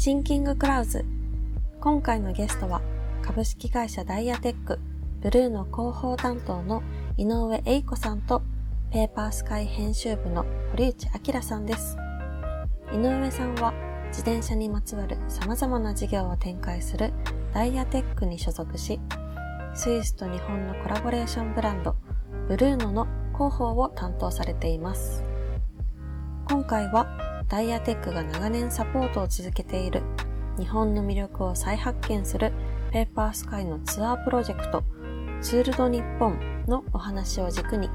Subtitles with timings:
[0.00, 1.04] シンキングクラウズ。
[1.80, 2.80] 今回のゲストは
[3.20, 4.78] 株式会社ダイヤテック
[5.20, 6.84] ブルーの広報担当の
[7.16, 8.42] 井上栄子さんと
[8.92, 11.96] ペーパースカイ編集部の堀内明さんです。
[12.92, 13.74] 井上さんは
[14.10, 17.12] 自転車にまつわる様々な事業を展開する
[17.52, 19.00] ダイヤテックに所属し、
[19.74, 21.96] スイスと日本のコラボレーションブランド
[22.46, 25.24] ブルーノの広報を担当されています。
[26.48, 30.02] 今回はダイヤテックが長年サポートを続けている
[30.58, 32.52] 日本の魅力を再発見する
[32.92, 34.84] ペーパースカイのツアープロジェクト
[35.40, 37.88] ツールド日本のお話を軸に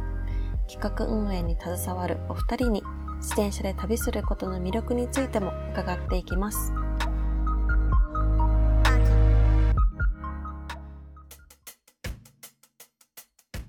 [0.68, 2.84] 企画運営に携わるお二人に
[3.18, 6.74] 自転車で旅することの魅力についても伺っていきます。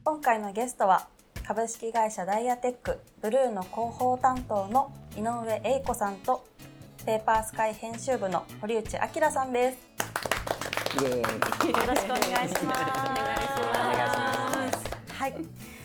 [0.04, 1.08] 今回のゲストは
[1.46, 6.42] 株式会社ダイヤテックブルーの広報担当の井上栄子さんと
[7.04, 9.76] ペーパースカイ編集部の堀内明さんです。
[10.96, 11.02] よ
[11.86, 12.48] ろしくお願いします。
[12.48, 12.72] お願いしま
[14.72, 14.78] す。
[15.12, 15.34] はい。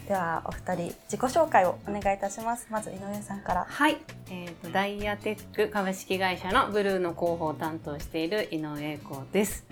[0.07, 2.65] ではお二人自己紹介をお願いいたします。
[2.71, 3.65] まず井上さんから。
[3.67, 3.97] はい。
[4.29, 9.65] えっ、ー、とダイヤテック株式会社のブルーの広報を担当している井上栄子です。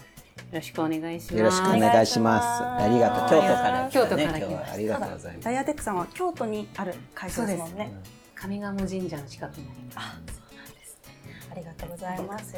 [0.52, 1.36] よろしくお願いします。
[1.36, 2.84] よろしくお願いします。
[2.84, 3.42] ありがとう。
[3.42, 5.46] 京都から、ね、京都から来ましありがとうございます。
[5.46, 7.92] ダイヤテックさんは京都にある会社ですもんね。
[8.36, 9.98] 上賀茂神社の近くにあります。
[9.98, 11.12] あ、そうなんですね。
[11.52, 12.56] ありがとうございます。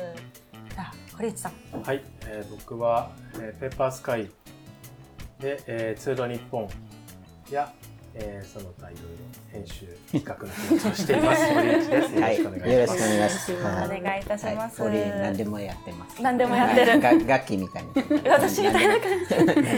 [0.77, 1.81] あ、堀内さん。
[1.81, 4.29] はい、えー、僕は、えー、ペーパースカイ
[5.39, 6.67] で、えー、ツール日本
[7.49, 7.73] や、
[8.15, 9.07] えー、その他いろいろ
[9.51, 11.91] 編集企画の仕事をしています堀内です。
[11.91, 12.61] よろしくお願いします。
[12.61, 13.53] はい、よろしくお願いします。
[13.53, 14.81] お願いいたします。
[14.81, 16.21] はい、何でもやってます。
[16.21, 17.01] 何でもやってる。
[17.01, 17.89] 楽器みたいに。
[18.29, 19.09] 私みたいな感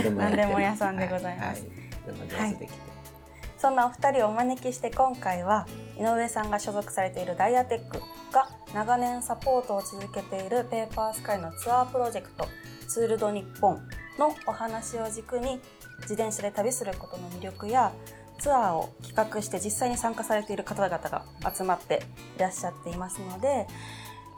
[0.02, 0.12] じ。
[0.12, 1.66] 何でも屋さんでございます。
[2.36, 2.70] はい、
[3.58, 5.68] そんなお二人をお招きして今回は
[6.00, 8.02] 井上さんが所属されているダイヤテック
[8.34, 12.48] が長年サポートを続けているペーパースカイのツアープロジェクト
[12.88, 13.80] ツールド日本
[14.17, 15.60] のお話を軸に
[16.02, 17.92] 自転車で旅することの魅力や
[18.42, 21.24] ツアーを企画して実際に参加されている方々が
[21.56, 22.02] 集まって
[22.38, 23.68] いらっしゃっていますので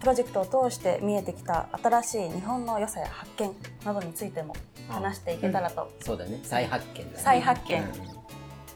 [0.01, 3.55] プロジェクトを通して見えてきた新しい日本の良さや発見
[3.85, 4.53] などについても
[4.89, 6.41] 話していけたらと、うん、そうだね。
[6.43, 7.91] 再発見、ね、再発見、うん、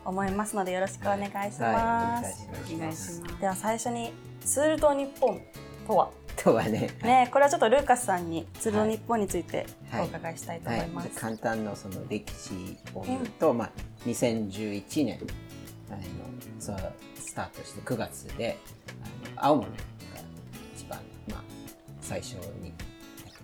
[0.06, 1.74] 思いますのでよろしくお願いします、はい。
[1.74, 3.40] はい、お願いします。
[3.42, 4.14] では最初に
[4.46, 5.42] ツールド日本
[5.86, 6.10] とは？
[6.38, 6.90] とはね。
[7.04, 11.08] ね、これはちょっとルーカスさんにツール日本についてお伺いしたいと思います。
[11.08, 11.34] はい。
[11.34, 13.72] はい、簡単のその歴史を言うと、うん、まあ
[14.06, 15.20] 2011年
[15.90, 16.00] あの
[17.20, 18.58] スタートして9月で
[19.36, 19.78] あの青森が
[20.76, 21.00] 一番
[21.30, 21.44] まあ
[22.02, 22.44] 最初にやっ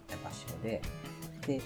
[0.08, 0.82] た場所で、
[1.48, 1.62] で、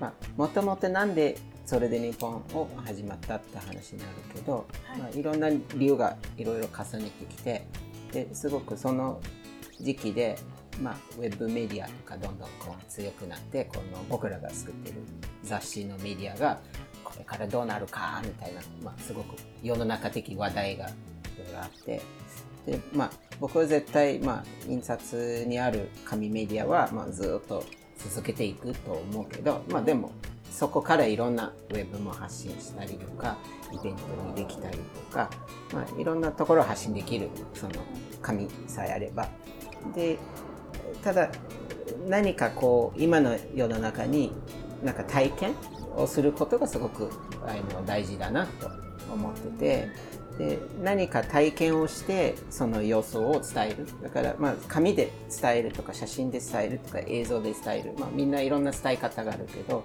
[0.00, 4.98] まあもともとなんでそれで日本を始まったって話になるけど、はい。
[4.98, 7.66] まあ、いろんな理由がいろいろ重ねてきて
[8.12, 9.20] ですごくその
[9.80, 10.38] 時期で
[10.80, 14.96] まあ、ウェブメディアとかどんどんこう強くなってこの僕らが作ってる
[15.42, 16.60] 雑誌のメディアが
[17.04, 22.00] これからどうなるかみたいな、まあ、すごく世の中的話題があって
[22.66, 23.10] で、まあ、
[23.40, 27.64] 僕は絶対、まあ、印刷にある紙メディアは、まあ、ずっと
[27.98, 30.12] 続けていくと思うけど、まあ、でも
[30.50, 33.38] そこからいろんなウェブも発信したりとか
[33.72, 35.30] イベントにできたりとか、
[35.72, 37.72] まあ、いろんなところを発信できるその
[38.20, 39.28] 紙さえあれば。
[39.94, 40.18] で
[41.02, 41.30] ただ
[42.08, 44.32] 何かこう今の世の中に
[44.82, 45.54] なんか体験
[45.96, 47.10] をすることがすごく
[47.46, 48.68] あの大事だなと
[49.12, 49.88] 思ってて
[50.38, 53.86] で何か体験をしてその様子を伝える。
[54.02, 59.84] だからまあ紙で伝えるとか写真で伝えるとか映像で伝える、まあ、みんないろんな伝え方があるけど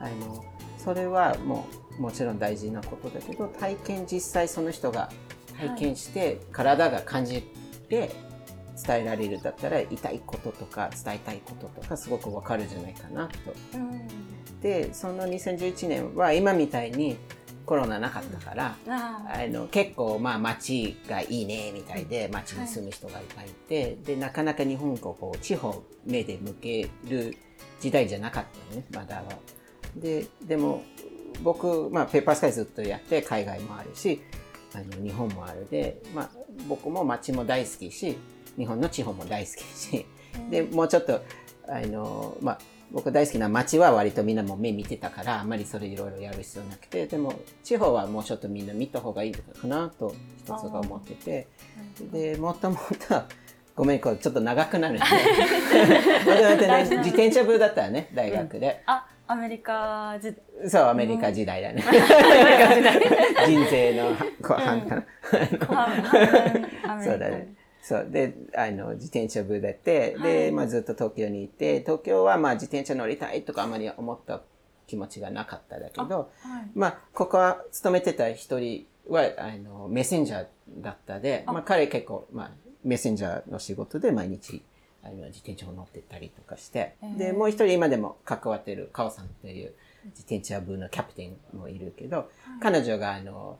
[0.00, 0.44] あの
[0.78, 1.68] それはも
[1.98, 5.10] うもちろん大事なことだけど体験実際その人が
[5.58, 7.42] 体験して体が感じ
[7.88, 8.10] て
[8.76, 13.34] 伝えられるだったら痛いこととか伝えたいこととかすごくわかるんじゃないかなと。
[13.74, 17.16] うん、でその2011年は今みたいに
[17.66, 27.36] コロナなかったから、うん、あの結構まあ街がいいねみたいで街に住む人がいっぱいいて、はい、でなかなか日本をこう地方目で向ける
[27.80, 29.24] 時代じゃなかったねまだは。
[29.96, 30.82] ででも
[31.42, 34.22] 僕、まあ、ペーパースカイずっとやって海外もあるし
[34.74, 36.30] あの日本もあるで、まあ、
[36.68, 38.16] 僕も街も大好きし
[38.56, 40.06] 日本の地方も大好きし、
[40.50, 41.22] でもうちょっと
[41.68, 42.58] あの、まあ、
[42.92, 51.48] 僕大好きな街は割とみんなも目見てたからあんまりそれいろいろやる必要なくてでも地方はもうちょっとみんな見た方がいいかなと一つが思ってて
[52.12, 52.76] でもとも
[53.08, 53.22] と
[53.74, 55.04] ごめんこれちょっと長くなるんで
[56.66, 58.82] ね、 自転車部だったらね大学で。
[58.86, 60.34] うん、あアメリカ時
[60.68, 61.82] そう アメリカ時代だね。
[63.46, 64.10] 人生の
[64.42, 65.04] 後半かな。
[67.02, 67.54] そうだね。
[67.82, 68.06] そう。
[68.08, 74.40] で、あの、自転車部出て、で、まあずっと東京にいて、東京はまあ自転車乗りたいとかあまり思った
[74.86, 76.30] 気持ちがなかっただけど、
[76.74, 80.46] まあ、ここは勤めてた一人は、あの、メッセンジャー
[80.78, 82.50] だったで、まあ彼結構、まあ、
[82.84, 84.62] メッセンジャーの仕事で毎日、
[85.02, 89.74] あの、自転車を乗ってたりとかして、で、もう一人今でも関わってる川さんっていう
[90.04, 92.30] 自転車部のキャプテンもいるけど、
[92.60, 93.58] 彼女があの、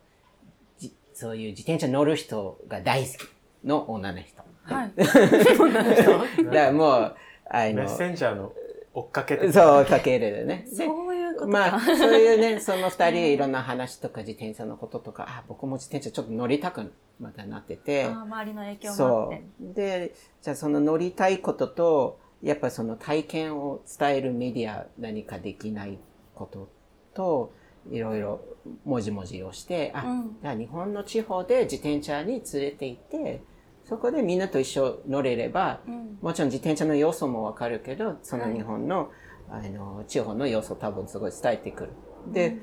[0.79, 3.32] じそういう自転車乗る人が大好き
[3.65, 4.43] の女の人。
[4.65, 4.93] はい。
[4.97, 7.17] だからもう、
[7.51, 8.53] あメッの、センジャーの
[8.95, 10.67] 追っかけてそう、かけるね。
[10.69, 11.53] でそういうことか。
[11.53, 19.43] まあ、そういうね、その二人いろんな話とか自転車のこととか、あ、僕も自転車ちょっと乗りたくまたなってて、あー周りの影響もあっそて。
[19.71, 19.75] う。
[19.75, 25.99] で、じゃあその乗りたいことと、やっぱその体験を伝えるメディア何かできない
[26.35, 26.69] こと
[27.15, 27.53] と、
[27.91, 28.41] いろいろ
[28.85, 33.43] もじもじをして、あ、うんじゃあ日本の地方で自転車に連れて行って、
[33.85, 39.11] そこでみんなと一緒乗れれば、うんもちろん自転車の要素もわかるけど、その日本の、
[39.51, 41.91] あの、地方の要素多分すごい伝えてくる。
[42.33, 42.59] で、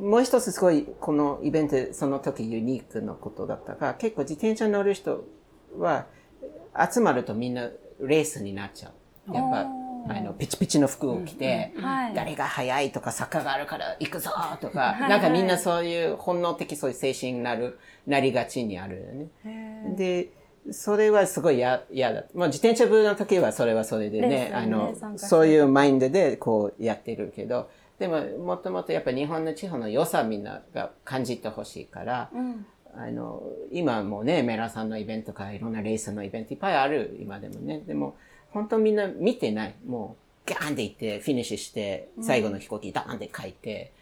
[0.00, 5.24] もう一つすごいこのイベントその時ユニークなことだったが、結構自転車乗る人
[5.78, 6.06] は
[6.92, 7.70] 集まるとみんな
[8.00, 8.92] レースになっちゃ
[9.28, 9.34] う。
[9.34, 9.66] やっぱ、
[10.08, 12.14] あの、ピチピチの服を着て、はい。
[12.14, 14.30] 誰が速いとか坂があるから行くぞ
[14.60, 19.94] とか、なんかみんなそういう本能的そういう精神になる、なりがちにあるよね。
[19.96, 20.28] で、
[20.70, 22.24] それはすごい嫌嫌だ。
[22.34, 27.68] まあ自転車部の時はそれはそれでね、あのそういうマインドでこうやってるけど、
[27.98, 32.66] でももっともっとやっぱ日本の地方の良さみんなが感じてほしいから、うん。
[32.98, 37.80] あの、今もね、メラさんのイベントとかいろんなレースのイベントいっぱいある、今でもね。
[37.86, 38.16] でも、
[38.50, 39.74] 本当みんな見てない。
[39.86, 40.16] も
[40.46, 43.92] う、ガーンって行って、フィニッシュして、最後の飛行機ダーンって書いて、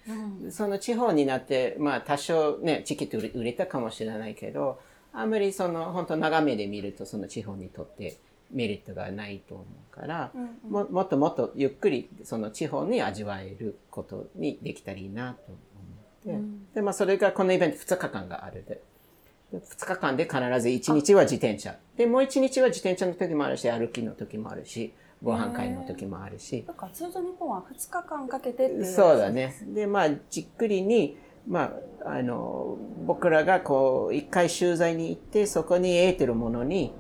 [0.51, 4.79] その地方になって、まあ多少ね、チケット売れたかもしれないけど、
[5.13, 8.19] あんまりその、本当長めで見ると、その地方にとって
[8.51, 10.33] メリットがないと思うから、
[10.69, 15.43] ももっともっとゆっくり、その地方に味わえることにできたらいいなと
[16.27, 16.43] 思っ
[16.73, 18.81] て、で、まあそれがこのイベント2日間があるで。
[19.53, 21.77] 2日間で必ず1日は自転車。
[21.97, 24.93] で、もう1日は自転車の時もあるし、歩きの時もあるし、
[25.23, 26.65] ご飯会の時もあるし。
[26.67, 28.85] なんか通常日本は2日間かけてっていう。
[28.85, 29.55] そうだね。
[29.75, 31.17] で、まあ、じっくりに、
[31.49, 31.73] ま
[32.05, 32.77] あ、あの、
[33.07, 36.93] 僕らがこう、一回取材に行って、そこに得てるものに、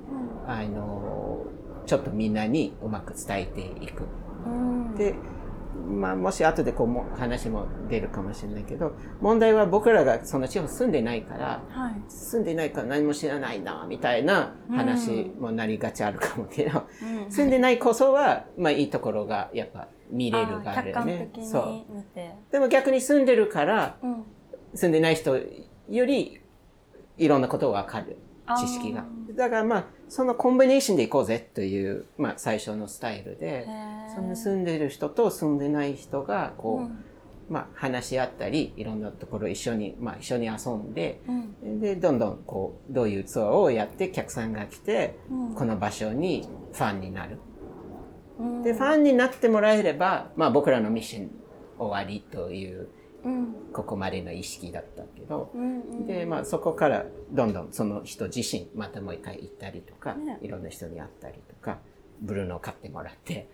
[0.47, 1.45] あの、
[1.87, 4.05] ちょっとみんなにうまく伝えていく。
[4.47, 4.95] うん。
[4.97, 5.15] で、
[5.75, 11.95] まあ、もし後でこうも話も出るかもしれないけど、問題は僕らがその地方住んでないから、はい。
[12.09, 21.31] 住んでないから何も知らないな、みたいな話もなりがちあるかもけど、うん住んでないこそは、まあいいところがやっぱ見れるがあね。
[21.33, 22.53] 的そう。
[22.53, 24.25] でも逆に住んでるから、うん。
[24.75, 26.41] 住んでない人より
[27.17, 28.17] いろんなことがわかる。
[28.59, 29.05] 知識が。
[29.35, 33.67] だからまあ、そのコンビネーションでいこうぜという、まあ最初のスタイルで、
[34.15, 36.89] その住んでる人と住んでない人が、こ
[37.51, 41.21] う、まあ話し合ったり、いろんなところ一緒に、まあ一緒に遊んで、
[41.63, 41.81] うん。
[41.81, 47.39] で、どんどんこう、どういうツアーをやって、客さんが来て、うんこの場所にファンになる。
[48.39, 48.63] うん。
[48.63, 51.31] で、ファンになってもらえれば、まあ僕らのミッション
[51.79, 52.89] 終わりという、うん。
[53.73, 56.07] ここまでの意識だったけど、うん。
[56.07, 60.39] で、まあそこからどんどんその人自身、またもう一回行ったりとか、ね。
[60.43, 61.79] いろんな人に会ったりとか、
[62.21, 63.49] ブルーノを買ってもらって、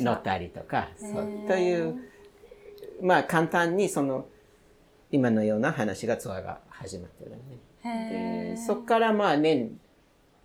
[0.00, 1.12] 乗ったりとか、そう
[1.46, 1.96] という、
[3.00, 4.26] まあ簡単にその、
[5.12, 8.54] 今のような話がツアーが始まってるね。
[8.54, 9.78] でそっからまあ年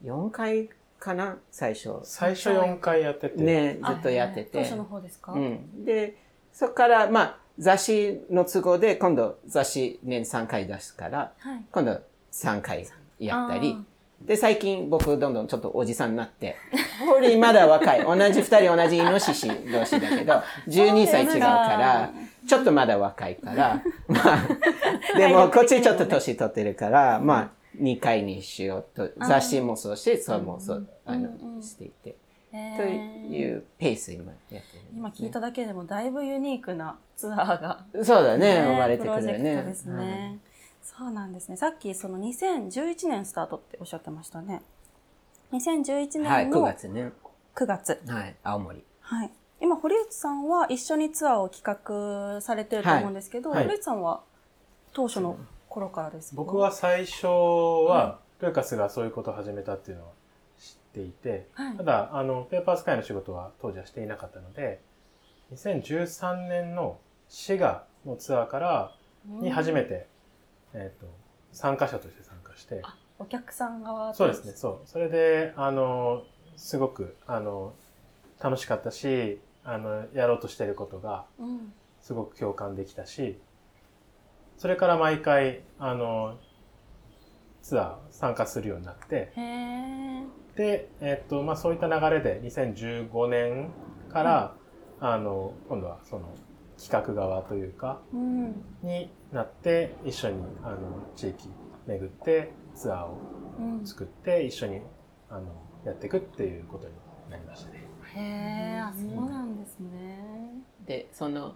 [0.04, 2.00] 4回かな最初。
[2.04, 4.50] 最初4回やってて、ねずっとやってて。
[4.54, 5.34] 当初の方ですか？
[5.34, 6.16] うん、で
[6.54, 11.64] そっからまあ雑誌の都合で今度雑誌年3回出すからはい。
[11.72, 12.02] 今度
[12.32, 12.88] 3回
[13.20, 13.84] やったりあ
[14.26, 16.56] で最近僕どんどんちょっとおじさんになって
[17.06, 18.04] ホーリーまだ若い。
[18.04, 20.34] 同じ2人同じイノシシ同士だけど
[20.68, 22.12] 12歳違うから
[22.48, 24.48] ちょっとまだ若いから まあ
[25.18, 27.50] でもこっちちょっと年取ってるからまあ
[27.80, 29.10] 2回にしようと。
[29.20, 31.30] 雑誌もそうしそうもそうあの
[31.62, 32.16] していて
[32.52, 34.62] というペース今やってる
[34.94, 40.40] 今聞いただけでもだいぶユニークなツアーがそうだねね生まれてプロくるよねジェクトですね。
[40.84, 41.58] そうなんですね。
[41.58, 44.62] さっきその2011年スタートっておっしゃってましたね。
[45.54, 47.12] 2011うんはい9年の月ね
[47.56, 48.02] 9月。
[48.08, 49.32] はい青森はい。
[49.60, 54.22] 今、堀内さんは一緒にツアーを企画されてると思うんですけど、はいはい堀内さんは
[54.94, 55.38] 当初の
[55.70, 56.36] 頃からですか？
[56.36, 60.21] 僕は最初は、ルーカスがそういうことを始めたっていうのを知
[60.92, 61.78] っていて、はい。
[61.78, 64.82] ただ、あの、ペーパースカイの仕事は当時はしていなかったので、
[65.54, 68.92] 2013年の滋賀のツアーから、
[69.26, 70.08] に初めて、
[70.74, 71.08] えっ、と、
[71.52, 72.82] 参加者として参加して、
[73.20, 74.88] お客さん側そうですね、そう。
[74.88, 76.24] それで、あの、
[76.58, 77.74] すごく、あの、
[78.42, 81.74] 楽しかったし、あの、やろうとしてることが、うん。
[82.02, 83.40] すごく共感できたし、
[84.58, 86.38] それから毎回、あの、
[87.62, 93.72] ツアー参加するようになって、へえで、えっと、まあそういった流れで2015年
[94.10, 94.56] から、
[95.00, 96.30] あの、今度はその
[96.78, 98.64] 企画側というか、うん。
[98.84, 100.78] になって、一緒に、あの、
[101.16, 101.50] 地域
[101.88, 103.18] 巡ってツアーを
[103.60, 103.86] うん。
[103.86, 104.82] 作って、一緒に、
[105.30, 105.46] あの、
[105.86, 106.94] やっていくっていうことに
[107.30, 107.84] なりましたね。
[108.14, 108.20] へ
[108.76, 110.54] えあそうなんですね。
[110.86, 111.56] でその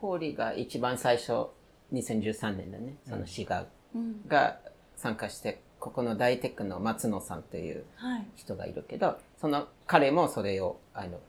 [0.00, 1.46] ホーリーが一番最初
[1.92, 2.96] 2013年だね。
[3.04, 4.26] その滋賀うん。
[4.26, 4.58] が
[4.96, 8.26] 参加してここの大テックの松野さんというはい。
[8.36, 11.20] 人がいるけどその彼もそれをあの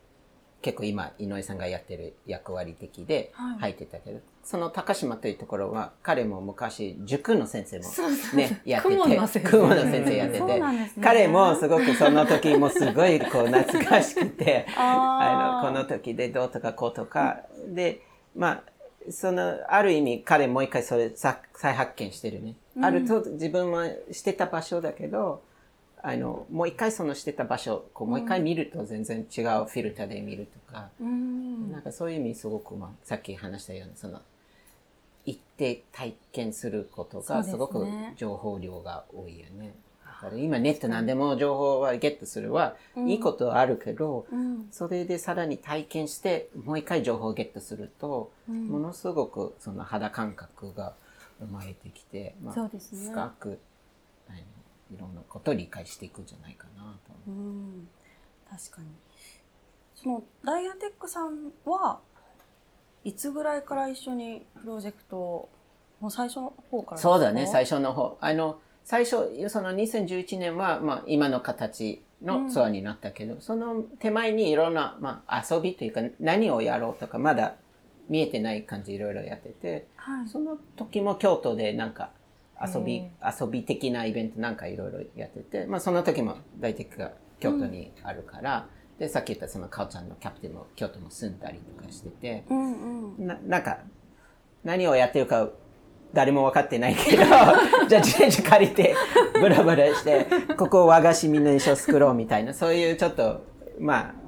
[0.62, 3.58] 結構今井上さんがやってる役割的ではい。
[3.60, 7.84] 入ってたけど、その高島というところは彼も昔塾の先生も
[8.34, 10.90] ねやってて公文の先生やっててね。
[11.02, 18.02] 彼もすごくその時もすごいこう懐かしくて あのこの時でどうとかこうとかで
[18.36, 18.62] まあ
[19.08, 22.84] そのある意味彼もう一回それさ再発見してるね、うん。
[22.84, 25.42] あると自分はしてた場所だけど
[26.02, 31.72] あのもう一回そのしてた場所こうもう一回見ると全然違うフィルターで見るとか、うん。
[31.72, 34.20] なんかそういう意味すごく、まあ、さっき話したようにその
[35.26, 39.74] 行って体験することがすごく情報量が多いよね。
[40.36, 43.10] 今ネット何でも情報はゲットするは、うん。
[43.10, 44.68] いいことはあるけど、うん。
[44.70, 48.68] それでさらに体験してもう一回情報をゲットすると、うん。
[48.68, 50.94] ものすごくその肌感覚が
[51.40, 53.10] 生まれてきて、まあそうですね。
[53.10, 53.58] 深く
[54.28, 57.12] あのいろんなことを理解していくんじゃないかなと。
[57.26, 57.88] うん。
[58.50, 58.88] 確かに。
[59.94, 62.00] そのダイヤテックさんは
[63.04, 65.48] いつぐらいから一緒にプロジェクトを
[66.00, 67.10] もう最初の方からですか？
[67.12, 68.16] そうだね、最初の方。
[68.20, 77.54] あの、最初、その2011年は、まあ、今の形のツアーになったけど、その手前にいろんな、まあ、遊びというか、何をやろうとか、まだ
[78.08, 80.28] 見えてない感じいろいろやってて、はい。
[80.28, 82.10] その時も京都でなんか、
[82.62, 83.04] 遊び、
[83.40, 88.66] 遊び的なイベントなんかいろいろやってて、まあ、その時も大テックが京都にあるから、
[88.98, 93.26] で、さっき言ったそのかおちゃんのキャプテンも京都も住んだりとかしてて、うんうん。
[93.26, 93.78] ななんか
[94.62, 95.48] 何をやってるか
[96.12, 97.54] 誰も分かってないけど じゃあ
[97.88, 98.94] 自転車借りて
[99.40, 100.26] ブラブラして
[100.56, 103.42] ここ和菓子みんな一緒作ろうみたいなそういうちょっと
[103.78, 104.20] まあ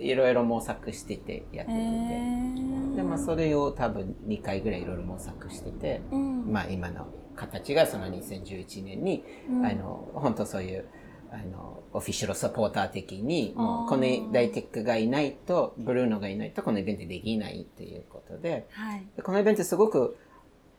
[0.00, 1.80] いろいろ模索しててやってへて。
[1.80, 2.96] ー。
[2.96, 6.52] でまあそれを多分2回ぐらいいろいろ模索してて、うん。
[6.52, 9.66] まあ今の形がその2011年に、うん。
[9.66, 10.86] あの本当そういう
[11.30, 14.02] あのオフィシャルサポーター的にもうこの
[14.32, 18.66] 大テックがいないとブルーノがいないとこのイベントできないっていうことで。
[18.70, 19.06] はい。
[19.16, 20.16] でこのイベントすごく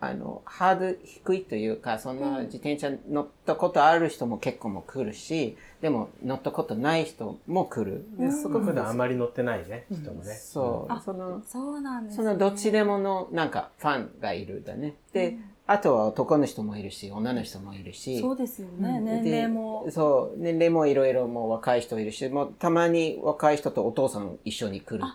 [0.03, 8.05] あのハード低いというかそんな自転車乗ったことある人も結構も来るしでも乗ったことない人も来る。
[8.17, 10.34] ですごく普段あまり乗ってないね、人もね。
[10.34, 10.91] そう。
[10.91, 14.96] あそのそうなんですそのどっちでものなんかファンがいるだね。
[15.13, 18.20] で、あとは男の人もいるし、女の人もいるし。
[18.20, 19.84] そうですよね、年齢も。
[19.86, 25.05] でそう、年齢もいろいろもう若い人いるし、もうたまに若い人とお父さん一緒に来る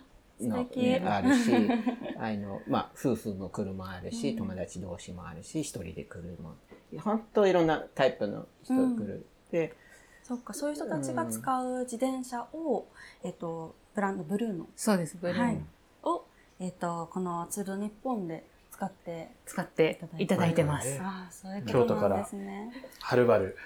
[0.41, 0.69] の、
[1.11, 1.51] あるし、
[2.19, 6.55] あの、まあ、夫婦の車もあるし、友達同士もあるし、一人で来るも。
[7.01, 9.27] 本当いろんなタイプの人が来る。
[9.51, 9.75] で、
[10.23, 12.87] そっかそういう人たちが使う自転車を、
[13.23, 14.67] えっとブランドブルーの。
[14.77, 15.61] そうです、ブルーはい。
[16.03, 16.25] を、
[16.59, 18.45] えっとこのツール日本で
[18.77, 20.91] 使って使っていただいてます。
[20.91, 22.71] ねああそういうことなんですね。
[23.01, 23.57] はるばる。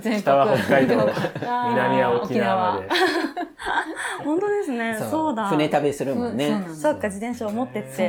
[0.00, 0.96] 全北は北海道、
[1.34, 2.88] 南は沖縄まで。
[4.24, 4.96] 本当ですね。
[5.10, 5.34] そう。
[5.34, 5.48] だ。
[5.48, 6.64] 船旅するもんね。
[6.74, 8.02] そうか自転車を持ってっそうて。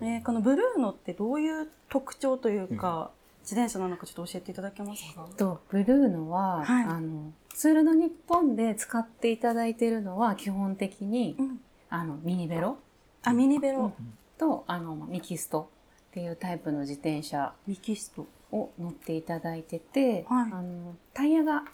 [0.00, 5.28] えーこのブルーノってどういう特徴というか、自転車なのかちょっと教えていただけますか？
[5.36, 6.84] とブルーノは、はい。
[6.86, 11.60] あのツールの日本で使っていただいているのは基本的に、うん。
[11.88, 12.78] あのミニベロ。
[13.22, 13.92] あミニベロ、
[14.38, 15.70] とあのミキスト
[16.10, 18.26] っていうタイプの自転車ミキスト。
[18.50, 20.50] を乗っていただいてて、はい。
[20.50, 21.64] あのタイヤが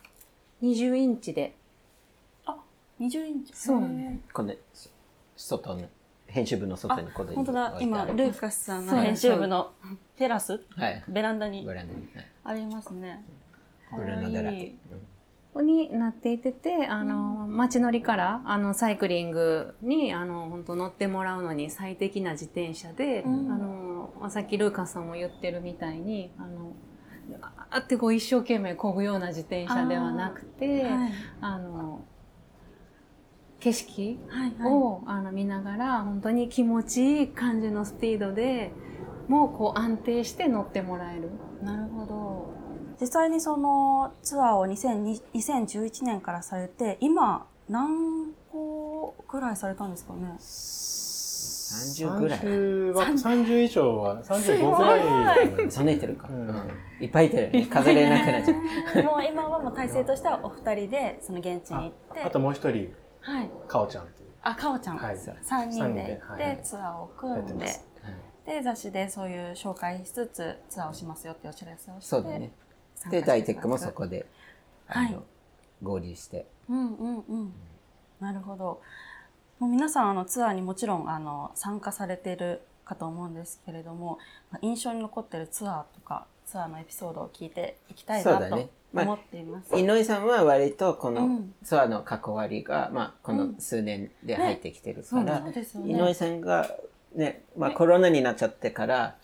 [0.61, 1.55] 20インチで。
[2.99, 3.53] 20インチ。
[3.55, 4.53] そうねこの
[5.37, 5.89] 外の
[6.27, 7.79] 編集部の外にこれ本当だ。
[7.81, 9.71] 今ルーカスさんの編集部の
[10.17, 10.65] テラス？
[10.77, 11.05] はい。
[11.07, 11.65] ベランダに
[12.43, 13.25] ありますね。
[13.97, 14.67] ブランドだらかわい。
[14.67, 14.77] いけ
[15.61, 23.53] になっていててあの、街乗りからあのサイクリングにあの本当乗ってもらうのに最適な自転車で、うん。
[23.53, 26.73] あのまあさっきルーカスさんも言ってるみたいにあの
[27.71, 31.13] あってこう一生懸命漕ぐような自転車ではなくてはい。
[31.41, 32.05] あの
[33.61, 34.73] 景色はいはい。
[34.73, 38.73] を、あの見ながら本当に気持ちいい感じのスピードで
[39.29, 41.31] もうこう安定して乗ってもらえる。
[41.63, 42.53] なるほど。
[42.55, 42.64] 自
[43.05, 52.41] 実際にそのツアーを2011年からされて今何個くらいされたんですかね？30ぐらい。
[52.41, 55.71] 30以上は、35ぐらい。
[55.71, 56.71] そねてるか、うん。
[56.99, 57.67] いっぱいいてる、ね。
[57.67, 58.55] 数えれなくなっちゃ
[59.03, 59.05] う。
[59.05, 62.23] もう今はもう体制としてはお二人でその現地に行って。
[62.23, 64.31] あともう一人、はい、かおちゃんっていう。
[64.41, 64.97] あ、かおちゃん。
[64.97, 67.67] はい、3人で行ってツアーを組んで。
[68.47, 72.09] で、雑誌でそういう紹介しつつツアーをしますよってお知らせをして。
[72.09, 72.53] そうだね。
[73.11, 74.27] で、大テックもそこで、
[74.87, 75.19] はい、
[75.83, 76.47] 合流して。
[76.69, 77.53] うんうんうん。
[78.21, 78.81] なるほど。
[79.59, 84.19] もう皆さんあのツアーにもちろんあの参加されているかと思うんですけれども、
[84.63, 89.71] 印象に残ってるツアーとかツアーのエピソードを聞いていきたいなと思っています。
[89.73, 96.71] まあ、井上さんは割とこのツアーの関わりが、うん、まあ、この数年で入ってきてるから、うんねね、井上さんが
[97.15, 99.17] ね、まあ、コロナになっちゃってから、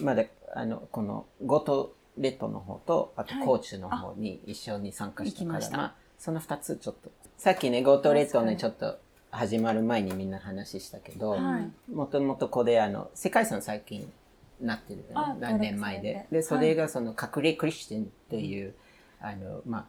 [0.00, 8.98] まだあのこの五島列島の方とあと高知の方に一緒に参加したから、はい、まあ、その2つちょっとさっきね五島列島ねちょっと
[9.32, 11.38] 始まる前にみんな話したけど、
[11.90, 14.12] もともとこれあの、世界遺産最近
[14.60, 15.36] なってるよね。
[15.40, 16.26] 何年前で。
[16.30, 18.74] で、それがその隠れクリスチャンっていう、
[19.20, 19.86] あの、まあ、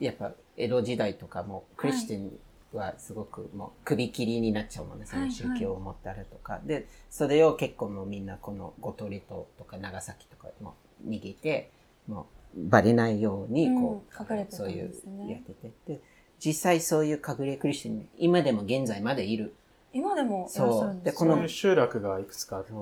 [0.00, 2.32] やっぱ江戸時代とかもクリスチャン
[2.72, 6.60] はすごくもう首切りになっちゃうもんね、その宗教を持ったらとか。
[6.64, 10.74] で、それを結構もうみんなこの五島列島とか長崎とかも
[11.04, 11.70] 逃げて、
[12.06, 12.26] も
[12.56, 14.92] うバレないようにこう、隠れてそういう
[15.28, 15.72] やってて。
[15.86, 16.00] で
[16.38, 19.54] 実際そういう隠れクリスチャン、今でも現在までいる。
[19.92, 21.38] 今でもいらっしゃるんですかそう。
[21.38, 22.72] いう集落がいくつかあって、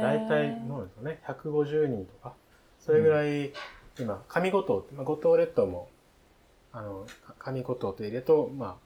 [0.00, 2.34] 大体、どうですかね、150人とか、
[2.78, 3.52] それぐらい、
[3.98, 5.88] 今、上五島、まあ、五島列島も、
[6.72, 7.04] あの、
[7.38, 8.76] 上五島と入れと、まあ、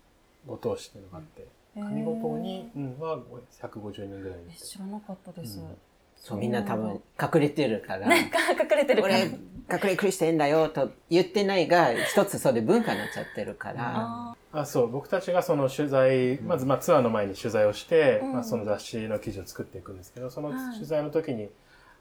[0.46, 3.18] 五島市っていうのがあって、上五島に、うん、は
[3.60, 5.58] 150人ぐらい知らなかったです。
[5.58, 5.76] うん
[6.24, 8.08] そう、みんな多分隠れてるから。
[8.08, 9.14] ね、 隠れてるから。
[9.14, 14.34] 俺、隠れクリステンだよと言ってないが、一つそれ文化になっちゃってるから。
[14.50, 21.50] あそう、僕たちがその取材、まずまあツアーの前に取材をして、うん、まあその雑誌の記事を作っていくんですけど、その取材の時に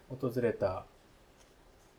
[0.07, 0.85] 訪れた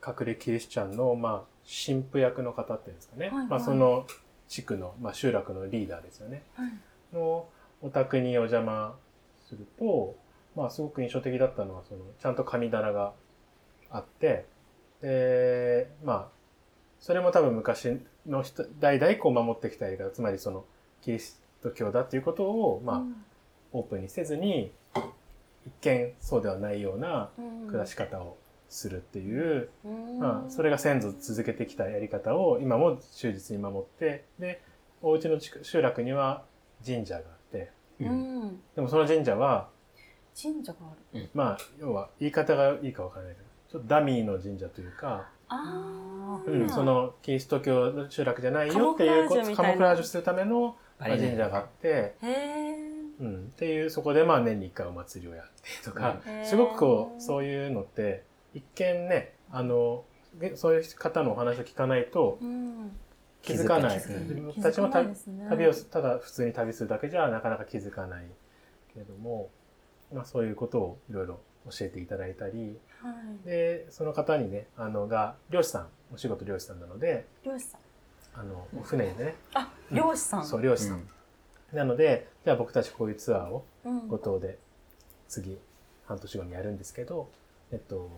[0.07, 3.27] 隠れキリスチャンの、まあ、神父役の方っていうんですかね。
[3.27, 4.07] はいはい、まあその
[4.49, 6.43] 地区の、まあ集落のリーダーですよね。
[6.55, 6.73] はい、
[7.13, 7.49] の
[7.83, 8.95] お宅にお邪魔
[9.47, 10.17] すると、
[10.57, 13.13] まあすごく印象的だったのは、その、ちゃんと神棚が
[13.91, 14.47] あって、
[15.01, 16.29] で、まあ、
[17.01, 20.65] それも多分昔の人、代々こう守ってきたやり方、つまりその、
[21.03, 23.25] キリスト教だっていうことを、まあ、うん、
[23.73, 24.73] オープンにせずに、
[25.67, 27.31] 一見そうではないような
[27.67, 28.37] 暮らし方を
[28.69, 34.63] するっていう、うん、まあ、それが先祖続けてきたやり方を今も忠実に守って、で、
[35.03, 36.45] お家の集落には
[36.85, 39.69] 神社があって、うん、でもその神社は、
[40.41, 52.15] 神社がある、まあ、要は言い方がいいかわからないけど、ちょっとダミーの神社というか、あうん、そのキリスト教の集落じゃないよっていうことカモフラージュするための神社があって、
[53.21, 60.05] うん、っていうそこでまあ年に一回お祭りをやってとか、すごくこうそういうのって一見ねあの
[60.57, 62.39] そういう方のお話を聞かないと
[63.43, 64.03] 気づかない、
[64.47, 68.27] 僕たちも旅をただ普通に旅するだけじゃなかなか気づかない
[68.93, 69.51] けれども、
[70.15, 73.13] まあ、そういうことをいろいろ教えていただいたり、は
[73.45, 77.81] い、でその方にねあのが漁師さんお仕事漁師さんなので漁師さん。
[78.37, 79.35] あの船でね。
[79.55, 80.97] あ漁師さん、うん、そう漁師さん、
[81.73, 83.65] うん、なのでじゃあ僕たちこういうツアーを
[84.09, 84.59] 五島で
[85.29, 85.59] 次
[86.07, 87.29] 半年後にやるんですけど
[87.73, 88.11] えっと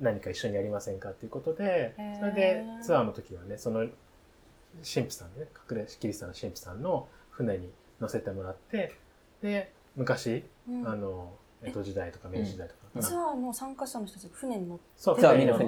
[0.00, 8.94] 何か一緒にやりませんかっていうことでそれでツアーの時はねその神父さんね隠れキリストの神父さんの船に乗せてもらって
[9.42, 14.84] で昔、うん、あの江戸時代とか明治時代とか、うん、ツアーの参加者の人たち船に乗って。
[14.96, 15.66] そうツアーに乗って。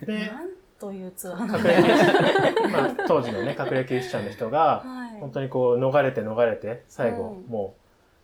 [0.06, 1.62] でなんというツアーなん
[2.62, 2.68] だ。
[2.70, 7.74] まあ、当時のね隠れキリスチャンの人が、はい、本当にこう逃れて逃れて最後、うん、も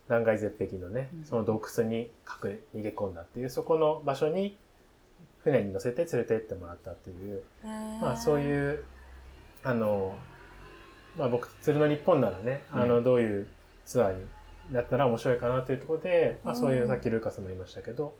[0.07, 2.11] う断崖絶壁のねその洞窟に
[2.43, 4.57] 隠れ逃げ込んだっていうそこの場所に
[5.43, 7.43] 船に乗せて連れて行ってもらったっていう、
[7.99, 8.83] まあそういう
[9.63, 10.15] あの
[11.17, 13.47] まあ僕鶴の日本ならねあのどういう
[13.85, 14.25] ツアーに
[14.71, 18.13] だったら面白いかなというところで、まあ、そういうさっきルーカスも言いましたけど、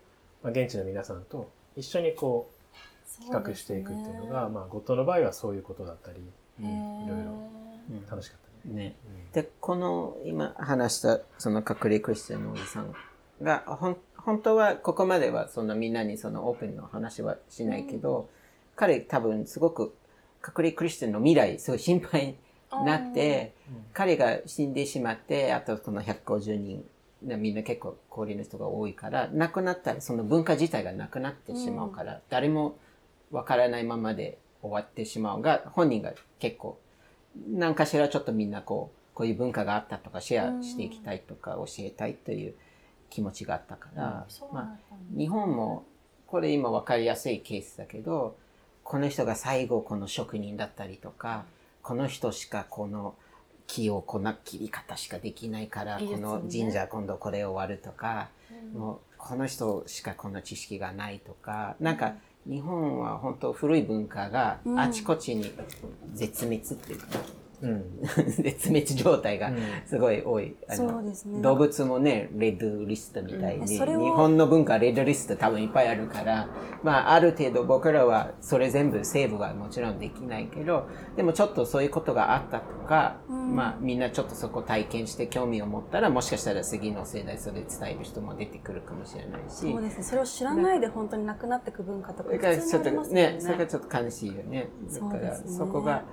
[0.44, 6.20] まあ、現地の皆さんと一緒にこう企画していくっていうのが、まあ、後藤の場合はそういうことだったり、
[6.60, 7.50] うん、いろいろ
[8.10, 8.76] 楽しかったね。
[8.84, 8.96] ね
[9.34, 12.94] でこの今話したその隠れクリスチャンのおじさん
[13.42, 18.30] がほん本当はここまではそのみんなにそのオープンの話はしないけど、
[18.76, 19.96] 彼多分すごく
[20.46, 22.36] 隠れクリスチャンの未来すごい心配
[22.72, 23.54] なって、
[23.94, 26.84] 彼が死んでしまって、あとこの150人、
[27.22, 32.78] みんな結構高齢の人が多いから、亡くなったらその文化自体がなくなってしまうから、誰も
[33.32, 36.80] わからないままで終わってしまうが、本人が結構、
[37.50, 42.56] 何かしらちょっとみんなこう、こういう文化があったとかシェアしていきたいとか教えたいという
[43.10, 45.86] 気持ちがあったから、まあ、日本も
[46.28, 48.38] これ今分かりやすいケースだけど
[48.84, 51.44] この人が最後この職人だったりとか
[51.84, 53.16] この人しかこの
[53.68, 58.30] 木をこんな切り方しかできないからこの神社今度これ終わるとか、
[58.74, 62.14] もうこの人しかこの知識がないとかなんか
[62.48, 65.52] 日本は本当古い文化があちこちに
[66.14, 67.08] 絶滅っていうか、
[67.62, 67.84] うん、
[68.28, 69.52] 絶滅状態が
[69.86, 70.56] すごい多い。
[70.70, 71.42] そうですね。
[71.42, 76.50] 動物もね、レッドリストみたいに、日本の文化レッドリスト多分いっぱいあるから、
[76.84, 89.72] まあある程度僕らはそれ全部セーブはもちろんできないけど、でもちょっとそういうことがあったとか、うん、まあみんなちょっとそこ体験して興味を持ったら、もしかしたら次の世代それ伝える人も出てくるかもしれないし。
[89.72, 90.04] そうですね。
[90.04, 94.70] それを知らないで本当になくなっていく文化とか、ね、ちょっとね、それがちょっと悲しいよね。
[94.94, 96.04] だからそこが、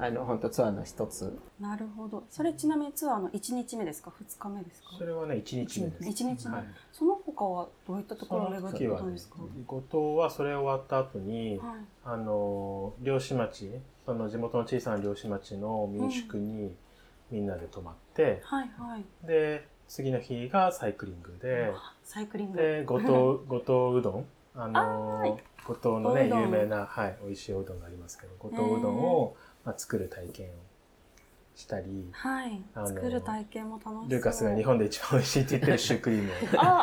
[0.00, 1.36] あの本当ツアーの一つ。
[1.60, 2.22] なるほど。
[2.30, 4.90] それちなみにツアーの1日目ですか？2日目ですか？
[4.96, 6.22] それはね1日目です。
[6.22, 9.36] 1日目、はい、その他はどういったところを巡ってたんですか？
[9.66, 13.70] 後藤はそれ終わった後に、はい、あの漁師町
[14.06, 16.74] その地元の小さな漁師町の民宿に
[17.30, 19.04] みんなで泊まって、うん、はいはい。
[19.26, 21.72] で次の日がサイクリングで
[22.04, 22.58] サイクリング。
[22.58, 23.08] で後藤
[23.48, 24.26] 後藤うどん。
[24.60, 30.50] あの五島のね有名な、はい、美味しいおうどんがありますけど五島うどんを、えーまあ、作る体験を
[31.54, 34.10] したり、はい、作る体験も楽しそう。
[34.10, 36.30] ルーカスが日本で一番美味しいって言ってるシュークリーム。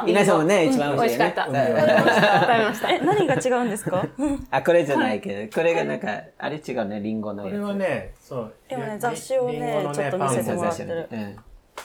[0.03, 1.45] を皆さんもね、一番美味しい、ね、美味しかった。
[1.45, 2.91] 食べました。
[2.91, 4.05] え、何が違うんですか？
[4.51, 8.53] あ、これじゃないけど、これがなんか、あれ違うね、リンゴのこれはね、そう。
[8.69, 11.09] でもね、雑誌をね、ちょっと見せてもらってる。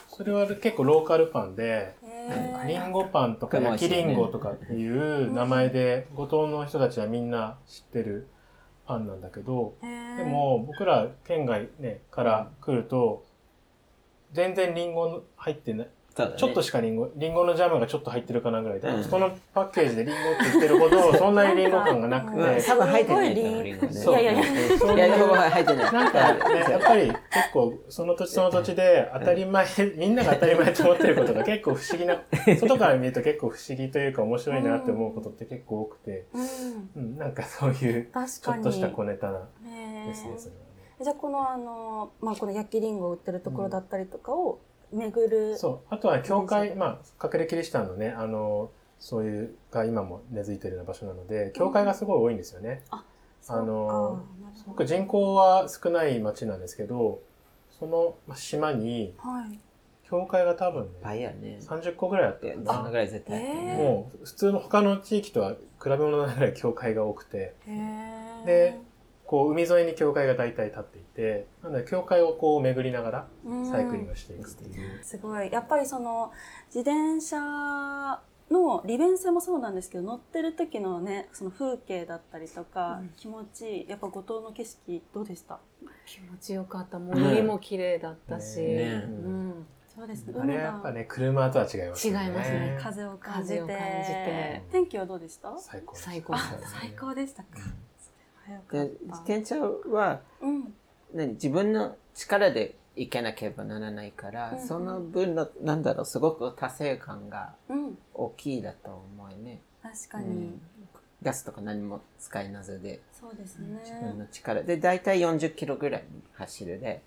[0.08, 1.94] それは結構ローカルパンで、
[2.66, 8.28] リンゴパンとか焼きリンゴとかっていう名前で、五島の人たちはみんな知ってる。
[8.98, 13.24] なんだけど、でも僕ら県外ね、から来ると、
[14.32, 22.62] 全然リンゴ入ってない、ね、ちょっとしかリンゴ、リンゴのジャムがちょっと入ってるかなぐらいで、うん、そのパッケージでリンゴって言ってるほど、 そんなにリンゴ感がなくて。
[22.66, 23.90] 多分入ってないリンゴね。
[23.90, 24.94] いやいやいや。
[24.94, 25.92] いや、リンゴ入ってない。
[25.92, 27.18] なんかね、やっぱり結
[27.52, 32.22] 構、その土地その土地で当たり前、みんなが当たり前と思ってることが結構不思議な、
[32.58, 36.26] 外から見ると結構不思議というか面白いなって思うことって結構多くて、
[36.96, 39.48] うん、なんかそういう、ちょっとした小ネタな
[40.06, 40.70] ですね、それは。
[41.02, 44.60] じゃあこのあの、まあ、この焼きりんごを売ってるところだったりとかを、
[44.92, 45.58] 巡る。
[45.58, 45.94] そう。
[45.94, 52.82] あとは教会、まあ、隠れキリシタンのね、あの、そういうが今も根付いてるような場所なので、教会がすごい多いんですよね。
[52.92, 53.04] うん、あ、
[53.48, 54.22] あの、
[54.54, 57.20] すごく人口は少ない町なんですけど、
[57.78, 59.14] その島に、
[60.04, 60.90] 教会が多分ね、
[61.40, 61.58] ね。
[61.62, 63.42] 30個ぐらいあってそんなぐらい絶対、
[63.76, 67.54] もう普通の他の地域とは比べ物ないぐらい教会が多くて、
[68.44, 68.78] で、
[69.30, 73.28] こう海沿いに教会が大体立っていて、なので教会をこう巡りながら
[73.70, 75.04] サイクリングしていくっていう。
[75.04, 75.52] すごい。
[75.52, 76.32] やっぱりその
[76.66, 77.38] 自転車
[78.50, 83.88] の利便性もそうなんですけど、乗ってる時のね、その風景だったりとか、うん、気持ちいい。
[83.88, 85.60] やっぱ五島の景色どうでした？
[86.06, 86.98] 気持ちよかった。
[86.98, 88.58] 森も綺麗だったし。
[88.58, 90.34] ねうん、そうですね。
[90.40, 92.24] あれやっぱね、車とは違いますね。
[92.24, 92.78] 違いますね。
[92.82, 94.64] 風を感じて。
[94.72, 95.56] 天気はどうでした？
[95.56, 95.94] 最高。
[95.94, 96.34] 最高。
[96.36, 97.48] 最高でしたか。
[98.72, 99.56] で自転車
[99.90, 100.74] は、うん、
[101.14, 107.54] 何自分の力で行けなければならないから、うんうん、その分のなんだろうすごく達成感が
[108.14, 109.60] 大きいだと思うね。
[109.82, 110.60] 確かに、うん、
[111.22, 113.80] ガスとか何も使いなずでそうですね。
[113.84, 117.02] 自分の力で大体40キロぐらい走るで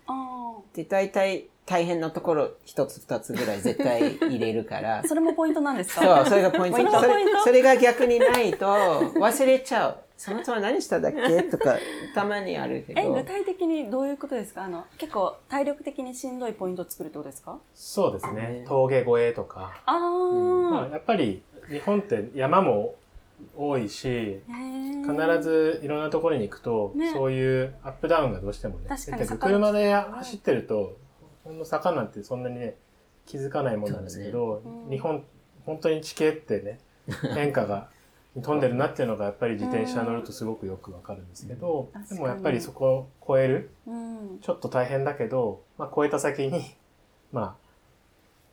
[0.74, 5.04] で大体大変なところ一つ二つぐらい絶対入れるから。
[5.08, 6.02] それもポイントなんですか？
[6.02, 6.80] そうそれがポイント。
[7.44, 11.44] それが逆にないと忘れちゃうそのつも何しただっけ？
[11.44, 11.76] とか、
[12.16, 13.02] たまにあるけど。
[13.02, 14.64] え、具体的にどういうことですか？
[14.64, 17.58] あの、結構体力的にしんどいポイントを作るってことですか？
[17.74, 18.64] そうですね。
[18.68, 19.74] 峠越えとか。
[19.86, 20.72] ああ、うん。
[20.72, 22.96] まあ、やっぱり日本って山も
[23.58, 24.42] 多いし、
[25.02, 28.86] 必ずいろんなところに行くと、ね、そういうアップダウンがどうしてもね。
[28.88, 30.96] 確かに車で走ってると、
[31.44, 32.76] ほんの坂なんてそんなにね、
[33.26, 34.72] 気づかないもんなんですけど、ね。
[34.86, 35.24] うん、日本、
[35.66, 36.80] 本当に地形ってね、
[37.34, 37.90] 変化が
[38.42, 46.64] 飛んでるなっていうのがやっぱり自転車乗るとすごくよくわかるんですけど、うん、でもやっぱりそこを越える、うん、ちょっと大変だけど、まあ、越えた先に、
[47.32, 47.56] まあ、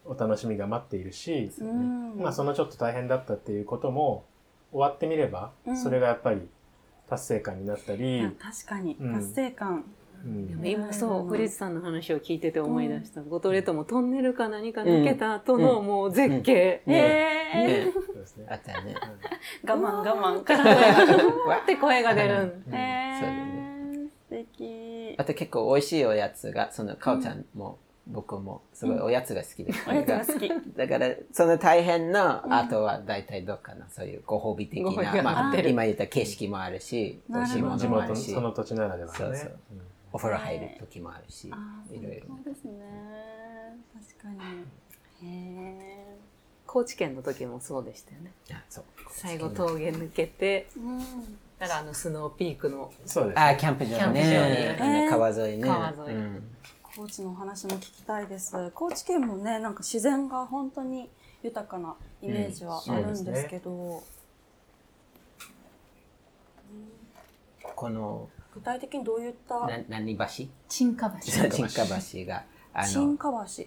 [0.05, 4.25] お楽しみが待っているし、うん、まあそのちょっと大変だったっていうことも
[4.71, 6.49] 終わってみれば、それがやっぱり
[7.09, 8.37] 達成感になったり。
[8.39, 9.85] 確かに、達成感。
[10.25, 13.23] うん、でも今そう、古市さんの話を聞いてて思い出した。
[13.23, 16.83] 五島列島もトンネルか何か抜けた後のもう絶景。
[16.87, 17.93] へね。
[17.93, 18.47] そうですね。
[18.51, 18.95] あったよね。
[19.67, 20.45] 我慢我慢。
[20.45, 20.65] から。
[20.65, 22.37] わって声が出るん。
[22.39, 22.75] うん。
[22.75, 24.09] えそうだね。
[24.09, 25.17] 素敵。
[25.19, 30.49] あと結構美味しいおやつが、そのかおちゃんも、僕もすごいおやつが好きで、おやつが好き。
[30.77, 38.33] だから、その大変な後は大体どっかな、そういうご褒美的な、まあ、今言った景色もあるし、美味しいも地元のもあるし。
[38.33, 39.19] そ、の土地ならではのね。
[39.19, 39.59] そうそう
[40.13, 42.27] お風呂入る時もあるし、あーいろいろ。
[42.27, 42.73] そうですね。
[44.19, 44.45] 確か
[45.23, 45.29] に。
[45.29, 46.17] へえ。
[46.67, 48.33] 高知県の時もそうでしたよね。
[48.53, 50.99] あそう最後峠抜けて、うん。
[51.59, 55.03] だからあのスノーピークのそうですあー、キャンプ場キャンプ場ね。
[55.05, 55.69] ね川沿いね。
[55.69, 56.43] 川沿いうん
[56.97, 58.71] 高知のお話も聞きたいです。
[58.75, 61.09] 高知県もね、なんか自然が本当に
[61.43, 64.03] 豊かなイメージはあるんですけど、
[67.63, 68.29] この、
[68.61, 70.25] 具体的にどういったな何橋？
[70.69, 71.33] 沈下橋。
[71.51, 72.45] 沈下橋が、
[72.75, 73.65] あの新、川橋。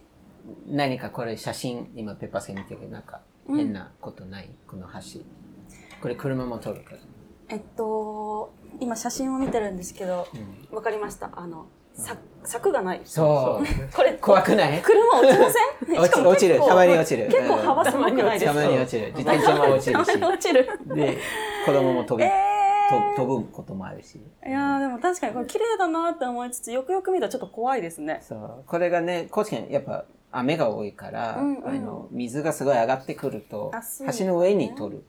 [0.67, 5.21] 何かこれ写真、今ペッパース見てるけど、なんか変なことない、この橋。
[6.01, 6.97] これ車も撮るから。
[7.49, 11.29] えっと、今写真を見てるんですけど、うんわかりました。
[11.33, 13.01] あの、さ柵がない。
[13.05, 13.65] そう。
[13.95, 14.81] これ、怖くない？
[14.81, 15.97] 車落ちません？
[15.99, 16.59] 落ち落ちる。
[16.59, 17.25] たまに落ちる。
[17.27, 19.07] 結構うん幅狭くないですたかまに落ちる。
[19.15, 20.07] 自転車も落ちるし。
[20.13, 20.67] たまに落ちる。
[20.87, 21.17] で、
[21.65, 22.52] 子供も飛び、えと
[23.15, 24.19] 飛ぶこともあるし。
[24.43, 28.21] ー、いやーでも確かにこれ綺麗だなって思いつつ、よくよく見たらちょっと怖いですね。
[28.27, 28.63] そう。
[28.65, 33.71] これがね、高知県やっぱ雨が多いから、うんうんあの、水がすごい上がってくると
[34.17, 35.03] 橋の上に取る。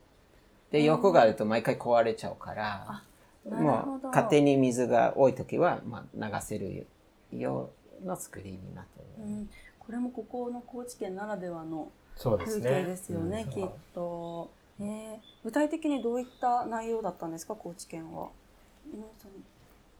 [0.70, 3.02] で、横があると毎回壊れちゃうから、
[3.44, 3.98] なるほど。
[3.98, 6.86] もう勝手に水が多い時は、まあ、流せる
[7.32, 7.70] よ
[8.02, 9.24] うな作りになってる。
[9.24, 14.50] うん、これもここの高知県ならではのそうですね風景ですよね、きっと。
[14.80, 18.28] えー、具体的にどういった内容だったんですか、高知県は？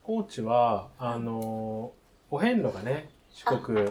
[0.03, 1.91] 高知はあの
[2.29, 3.89] お遍路がね四国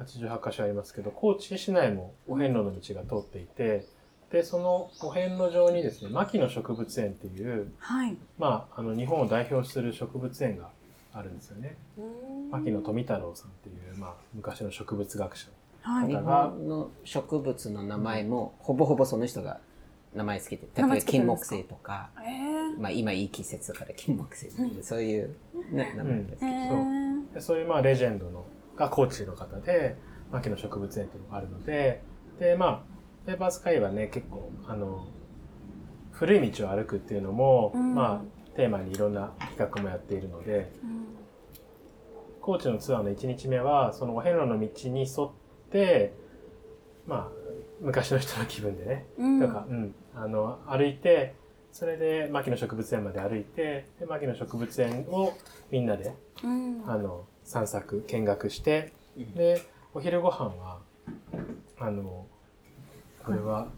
[0.00, 3.86] 88カ所ありますけど高知市内もお遍路の道が通っていて
[4.32, 8.16] でそのお遍路上にですね牧野植物園っていう、はい。
[8.38, 10.70] まあ、あの日本を代表する植物園が
[11.12, 11.76] あるんですよね
[12.50, 15.48] 牧野富太郎さんっていう、まあ、昔の植物学者
[15.82, 16.08] はい。
[16.08, 19.60] 日本の植物の名前も、ほぼほぼその人が
[20.14, 25.36] 名前つけて、例えば金木犀とか、えー、まあ今いい季節だから金木犀とか、そういう、
[25.70, 26.74] ね、名前ですえけど。
[26.76, 28.44] ー、でそういうまあレジェンドの
[28.76, 29.96] が高知の方で
[30.30, 32.02] 牧野植物園っていうのがあるので
[32.38, 32.82] でまあ
[33.26, 35.06] ペーパースカイはね結構あの
[36.10, 37.94] 古い道を歩くっていうのも、うん。
[37.94, 40.70] まあテーマにいろんな企画もやっているので
[42.40, 45.30] 高知のツアーの1日目はそのお遍路の道に沿っ
[45.70, 46.12] て
[47.06, 47.41] まあ
[47.82, 51.34] 昔の人の気分でね、うん、とか、うん、あの歩いて
[51.72, 55.34] それで牧野植物園まで歩いてで牧野植物園を
[55.70, 56.14] みんなで
[56.44, 59.34] うん、あの散策見学してうん。
[59.34, 59.62] で
[59.94, 60.78] お昼ご飯は
[61.78, 62.26] あの
[63.24, 63.68] これは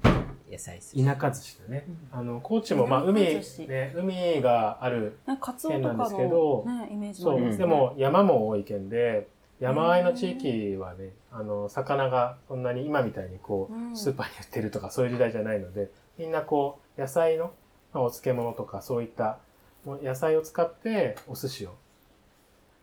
[0.50, 9.28] 野菜田舎寿司だね、あの高知もまあ海ね海がある県なんですけのど、ね、イメージもそう、でも山も多い県で
[9.60, 13.96] 山あいの地域はねあの魚がそんなに今みたいにこう、うん。
[13.96, 17.52] スーパーに売ってるとかそういう時代じゃないのでみんなこう野菜の、
[17.92, 19.38] まあ、お漬物とかそういった
[19.84, 21.74] もう野菜を使ってお寿司を。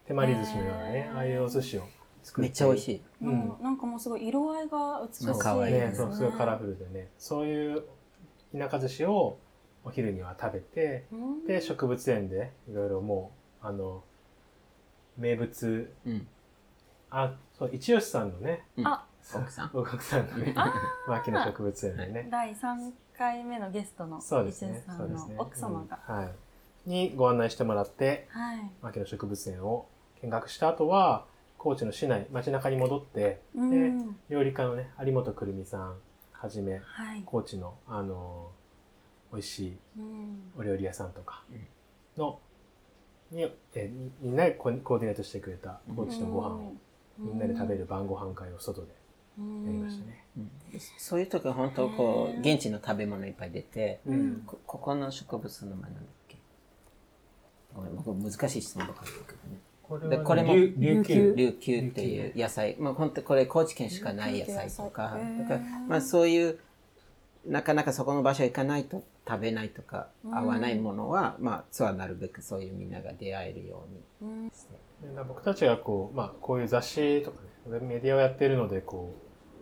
[0.07, 1.84] 手まり寿司のようなねああいうお寿司を
[2.23, 2.47] 作って。
[2.47, 3.23] めっちゃ美味しい。
[3.23, 7.07] もうなんかもうすごい色合いが美しいですね、そうすごいカラフルでね。
[7.17, 7.84] そういう
[8.57, 9.38] 田舎寿司を
[9.84, 11.45] お昼には食べてうん。
[11.45, 13.31] で植物園でいろいろも
[13.63, 14.03] うあの
[15.17, 16.27] 名物うん。
[17.12, 18.88] あそう一吉さんのねうん。
[18.88, 19.06] あ。
[19.36, 19.71] 奥さん。
[19.74, 20.56] 奥さんのね
[21.08, 22.28] 牧野植物園でね。
[22.32, 24.71] 第3回目のゲストのそうですね。
[24.71, 26.15] 伊勢さんの奥様が、うん。
[26.15, 29.88] はい、にご案内してもらってはい、牧野植物園を
[30.24, 31.26] 見学した後は
[31.58, 34.17] 高知の市内街中に戻ってうん。
[34.30, 35.97] 料理家のね有本くるみさん
[36.32, 38.50] はじめはい、高知のあの
[39.32, 40.52] 美味しいうん。
[40.58, 41.67] お料理屋さんとかうん。
[42.17, 42.39] の、
[43.30, 43.43] に
[43.76, 46.74] えみみんなでコーコーディネートしてくれた高知のご飯を
[47.21, 48.88] みんなで食べる晩ご飯会を外で
[49.38, 49.65] うん。
[49.65, 50.25] やりましたね。
[50.38, 50.51] うん。
[50.97, 54.43] そういう時は本当こう、現地の食べ物いっぱい出て、うん。
[54.45, 56.38] こここの植物の名前なんだっけ？
[57.73, 59.60] ごめん、僕難しい質問ばかりだけどね。
[59.84, 61.34] こでこれも琉琉球。
[61.36, 61.79] 琉球。
[61.79, 65.17] っていう野菜、まあ本当これ高知県しかない野菜とか、
[65.88, 66.60] まあそういう、
[67.45, 70.38] なかなかそこの場所行かないと食べないとか、うん。
[70.38, 73.86] 合わないものは、まあツアーなるべくそういうみんなが出会えるよ
[74.21, 74.49] うにうん。
[74.49, 74.73] して。
[75.01, 79.15] で僕たちがこう、まあ、こういう雑誌とかねメディアをやってるのでこ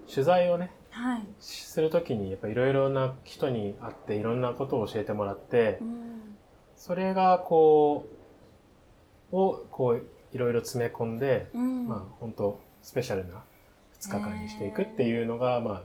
[0.06, 6.36] う取材をねはい、するときにやっぱいろいろな人に会っていろんなことを教えてもらってうん。
[6.76, 8.08] それがこ
[9.32, 11.88] うをこういろいろ詰め込んで、うん。
[11.88, 13.44] まあ本当スペシャルな
[14.02, 15.84] 2日間にしていくっていうのが、まあ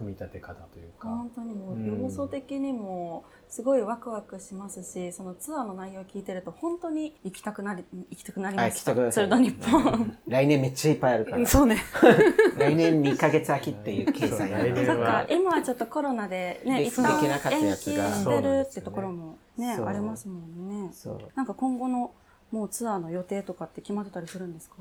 [0.00, 1.08] 組み立て方というか。
[1.08, 8.92] 本当にもうんう要素的にもすごいワクワクしますし、そのツアーの内容を聞いてると本当に行きたくなり行きたくなりました。
[8.92, 9.28] てください。
[9.28, 10.18] ツールド日本。
[10.26, 11.46] 来年めっちゃいっぱいあるから。
[11.46, 11.76] そうね。
[12.58, 17.84] 来年2ヶ月空きっていう計算やそう来年そっかは今はちょっとコロナでねで一旦延期し
[18.24, 20.90] てるってところもねそうありますもんね。
[20.92, 21.18] そう。
[21.34, 22.12] なんか今後の
[22.50, 24.76] もうツアーの予定とかって決まってたりするんですか？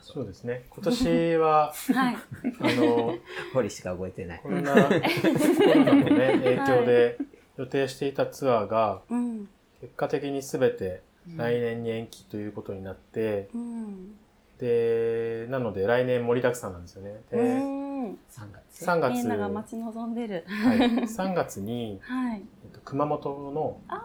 [0.00, 0.64] そうですね。
[0.70, 2.16] 今年は、 はい。
[2.60, 3.14] あの、
[3.54, 4.48] 堀しか覚えてないこ。
[4.48, 7.18] んなコロナのね、影響で
[7.56, 11.02] 予定していたツアーが、うん結果的に全て
[11.36, 14.16] 来年に延期ということになって、うん
[14.58, 17.20] で、なので来年盛りだくさんなんですよね。
[17.30, 18.06] で、うん。
[18.06, 18.16] 3
[18.52, 18.84] 月。
[18.84, 20.44] 3月、みんなが待ち望んでる。
[20.46, 22.42] はい、3月に、 はい。
[22.64, 24.04] えっと、熊本の、えっと、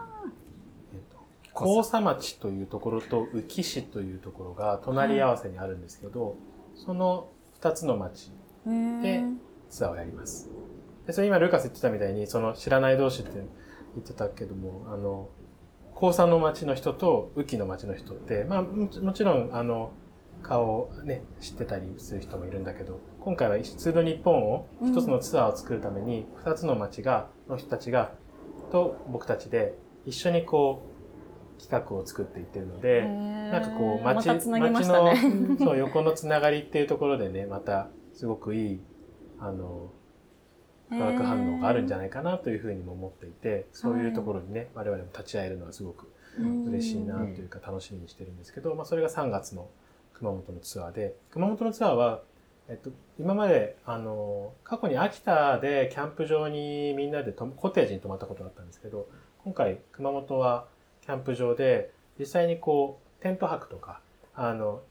[1.62, 6.36] 甲佐町というところと宇城市というところが隣り合わせにあるんですけど、
[6.74, 7.28] その
[7.60, 8.32] 2つの町
[9.02, 9.24] で
[9.70, 10.50] ツアーをやります。
[11.06, 13.44] で、それ今ルーカス言ってたみたいに、その知らない同士って言
[14.04, 15.28] ってたけども、あの、
[15.94, 19.92] 高佐の町の人と宇城の町の人って、まあもちろん、あの、
[20.42, 28.12] 顔をね、知ってたりする人もいるんだけど、今回はツール日本を一つのツアーを作るために、二つの町が、の人たちが、
[28.70, 30.91] と僕たちで一緒にこう、
[31.58, 35.56] 企画を作っていってるので、ななんかこう、町、まね。
[35.58, 38.80] の、そう、横のつながりっていうところでね、また、すごくいい、
[39.38, 39.90] あの、
[40.90, 46.12] 化学反応があるんじゃないかなというふうにも思っていて、そういうところにね、我々も立ち会えるのはすごく
[46.66, 49.68] 嬉しいなというか楽しみにしてるんですけど、まあそれが3月の
[50.14, 52.22] 熊本のツアーで、熊本のツアーは、
[52.68, 59.08] えっと、今まで、あの、過去に秋田でキャンプ場にみんなでとコテージに泊まったことがあったんですけど、
[59.44, 60.66] 今回熊本は
[61.02, 64.00] キャンプ場で実際にこう、テント泊とか、
[64.34, 64.82] あの、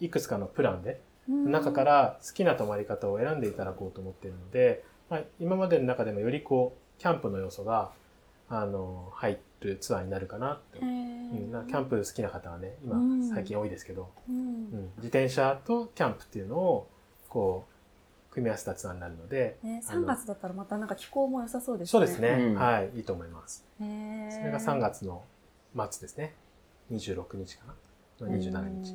[0.00, 7.92] いくつかのプランで中から好きな泊まり方を選んでいただこうと思っているので、まあ、今までの中でもよりこう、キャンプの要素が、
[8.48, 10.78] あの、入るツアーになるかなって。
[10.80, 13.28] うん、なキャンプ好きな方はね、今うん。
[13.28, 14.36] 最近多いですけど、うん。
[14.36, 16.88] うん、自転車とキャンプっていうのを、
[17.28, 17.66] こ
[18.30, 21.90] う、組み合わせたツアーになるので、ね、あの3月だったらまたなんか気候も良さそうですね。
[21.90, 22.54] そうですね、うん。
[22.54, 23.66] はい、いいと思います。
[23.78, 25.22] それが3月の
[25.74, 26.34] 末ですね。
[26.90, 27.74] 26日かな。
[28.26, 28.94] の27日。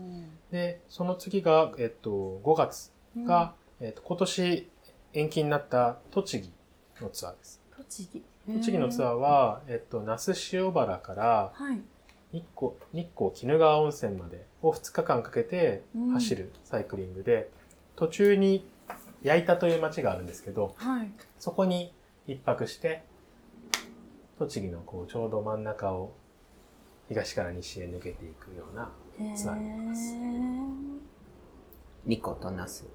[0.51, 4.69] で、その次が、えっと、5月うんが、えっと、今年
[5.13, 6.51] 延期になった栃木
[7.01, 7.61] のツアーです。
[7.77, 8.23] 栃木。
[8.47, 11.81] 栃木のツアーは、えっと、那須塩原からはい。
[12.31, 15.83] 日光、日光鬼怒川温泉までを2日間かけて
[16.13, 17.51] 走るサイクリングで、
[17.95, 18.67] 途中に
[19.21, 21.11] 矢板という町があるんですけど、はい。
[21.39, 21.93] そこに
[22.27, 23.03] 一泊して、
[24.39, 26.11] 栃木のこうちょうど真ん中を
[27.09, 28.91] 東から西へ抜けていくような、
[29.35, 30.13] ツアーになります
[32.05, 32.87] ニコとナス。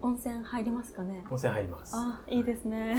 [0.00, 1.24] 温泉入りますかね？
[1.28, 1.92] 温泉入ります。
[1.96, 2.96] あ、いいですね。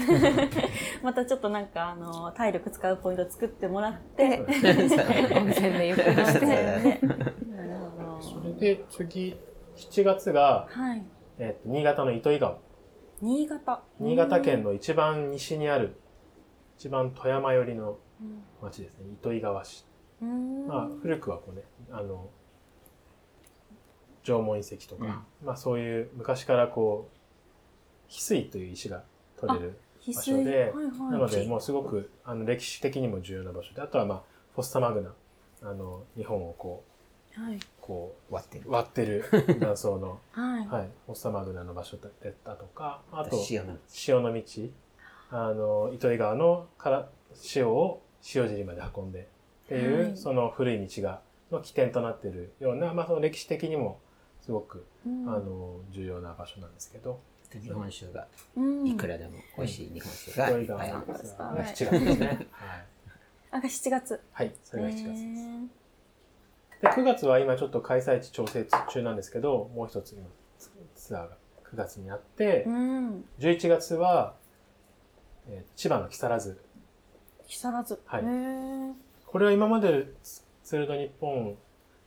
[1.01, 6.45] またちょっとなんかあの体力使うポイント作ってもらって、温泉でゆっくりして。
[6.45, 7.19] ねなる
[7.97, 8.21] ほど。
[8.21, 9.37] それで次、
[9.77, 11.03] 7月が、はい。
[11.37, 12.57] えっと新潟の糸魚川。
[13.21, 13.83] 新潟。
[13.99, 15.95] 新潟県の一番西にある、
[16.77, 18.43] 一番富山寄りのうん。
[18.61, 19.05] 町ですね。
[19.13, 19.85] 糸魚川市。
[20.21, 20.67] うん。
[20.67, 22.29] まあ、古くはこうね、あの、
[24.23, 27.09] 縄文遺跡とか、まあそういう昔からこ
[28.07, 29.03] う、翡翠という石が
[29.37, 31.11] 取れる翡場所ではいはい。
[31.11, 36.83] なので、もうすごく、あの、歴史的にも重要な場所で、あとはまあ、フォッサマグナ、あの、日本をこ
[37.33, 37.55] はい。
[37.55, 38.71] う、こ割ってるう、。
[38.71, 39.25] 割ってる
[39.59, 40.67] 断層の、 はい。
[40.67, 43.77] はい、フォッサマグナの場所だったとか、あと、塩の。
[43.87, 44.43] 潮の道、
[45.31, 48.01] あの、糸魚川のから潮を
[48.35, 49.27] 塩尻まで運んで、
[49.69, 53.99] っていう、はいその古い道が、の起点となっているような、まあその歴史的にも、
[54.41, 57.19] すごく、うんあの、重要な場所なんですけど、
[57.51, 61.07] 日本酒が、うんいくらでも美味しい日本酒がいっぱいある。
[61.37, 62.47] がはい7月ですね。
[62.51, 62.85] はい。
[63.51, 64.21] あ、7月。
[64.31, 66.81] はい、それが7月です。
[66.81, 70.27] で、9月は今ちょっと開催地調整中なんですけど、もう一つ今、
[70.95, 71.37] ツアーが
[71.71, 73.25] 9月にあってう、ん。
[73.39, 74.35] 11月は、
[75.47, 76.59] えー千葉の木更津。
[77.47, 77.99] 木更津。
[78.05, 78.23] はい
[79.31, 80.07] これは今まで
[80.63, 81.55] ツールド日本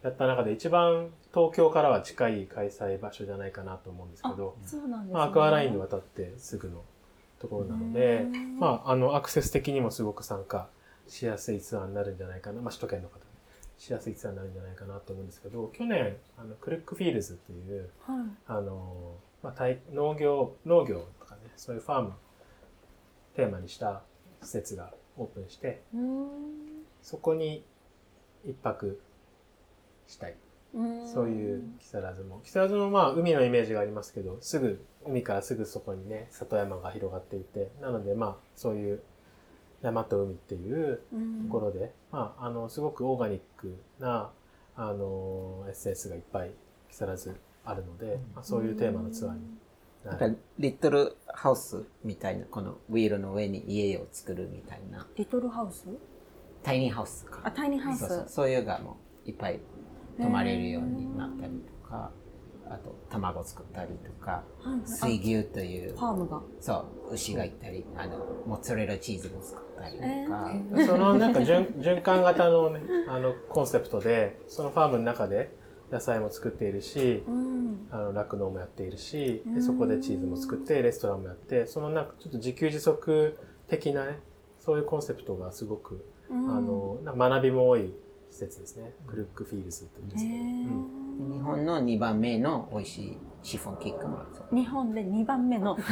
[0.03, 5.15] やった中で一番東京からは近い開催場所じゃないかなと思うんですけど、そうなんですね。
[5.15, 6.83] まあ、アクアラインで渡ってすぐの
[7.39, 10.69] ところなので、うんまあ、あの、アクセス的にもすごく参加
[11.07, 12.61] しやすいツアーになるんじゃないかな。
[12.61, 13.23] まあ、首都圏の方に
[13.79, 18.27] しやすいツアーになるんじゃないかなと思うんですけど、去年、あの、クルックフィールズっていう、はい。
[18.49, 19.15] あの、
[19.45, 22.13] まあ、体農業、農業とかね、そういうファーム
[23.37, 24.03] テーマにした
[24.43, 26.72] 施設がオープンして、うん。
[27.03, 27.65] そこに
[28.45, 29.01] 一泊
[30.07, 30.37] したい。
[31.13, 32.41] そういう木更津も。
[32.43, 37.71] 木更津もまあ海のイメージがありますけどすぐ海からすぐそこにね里山が広がっていて。
[37.83, 39.03] なのでまあそういう
[39.83, 41.03] 山と海っていう
[41.45, 44.31] ところで、まあ、あのすごくオーガニックな
[44.77, 46.53] あのエッセンスがいっぱい
[46.89, 49.41] 木更津あるので、まあ、そういうテーマのツアーに。
[50.05, 50.29] なんか
[50.59, 55.07] リットルハウスみたいなこのウィールの上に家を作るみたいな。
[55.17, 55.87] リトルハウス？
[56.63, 57.41] タイニーハウスか。
[57.45, 58.01] あタイニーハウス。
[58.01, 58.25] そうそう。
[58.29, 58.97] そういうがも
[59.27, 59.61] ういっぱい
[60.19, 61.53] 泊まれるようになったり
[61.83, 62.11] とか、
[62.69, 64.45] あと卵作ったりとか、
[64.85, 66.41] 水牛というファームが。
[66.61, 75.55] そう牛がいたりあのモッツァレラチーズも作ったりとか、そのなんか循 循環型のねあのコンセプトでそのファームの中で
[75.91, 77.63] 野菜も作っているし、うん。
[77.91, 83.39] あの酪農もやっているしでそこでチーズも作ってレストランもやってそのなんかちょっと自給自足
[83.69, 84.19] 的なね
[84.59, 87.93] そういうコンセプトがすごく、あの学びも多い
[88.31, 88.93] 施設ですね。
[89.07, 90.39] クルックフィールズって言うんですけど、う
[91.29, 91.33] ん。
[91.33, 95.77] 日本の2番目の美味しいシフォンケーキもそう日本で2番目の。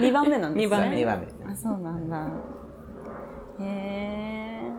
[0.00, 0.70] 2番目なんですね。
[0.70, 0.96] 二番目。
[0.96, 2.28] 2番目あそうなんだ。
[3.60, 3.64] へ
[4.66, 4.70] え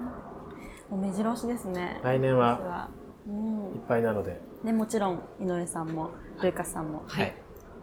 [0.89, 2.01] もう目白押しですね。
[2.03, 2.89] 来年は実は。
[3.28, 3.76] うん。
[3.76, 4.41] いっぱいなので。
[4.66, 6.09] でもちろん井上さんも
[6.41, 7.34] ルーカスさんもはい。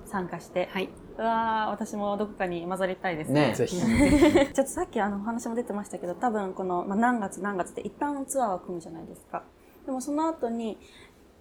[0.05, 0.91] 参加して、はい。
[1.19, 3.33] うわー私もどこかに混ざりたいです。
[3.33, 3.53] ね。
[3.55, 3.77] ぜひ。
[3.77, 9.43] ちょっとさっきあのお話も出てましたけど多分この、まあ、何月何月って一旦ツアーを組むじゃないですか。
[9.85, 10.79] でもその後に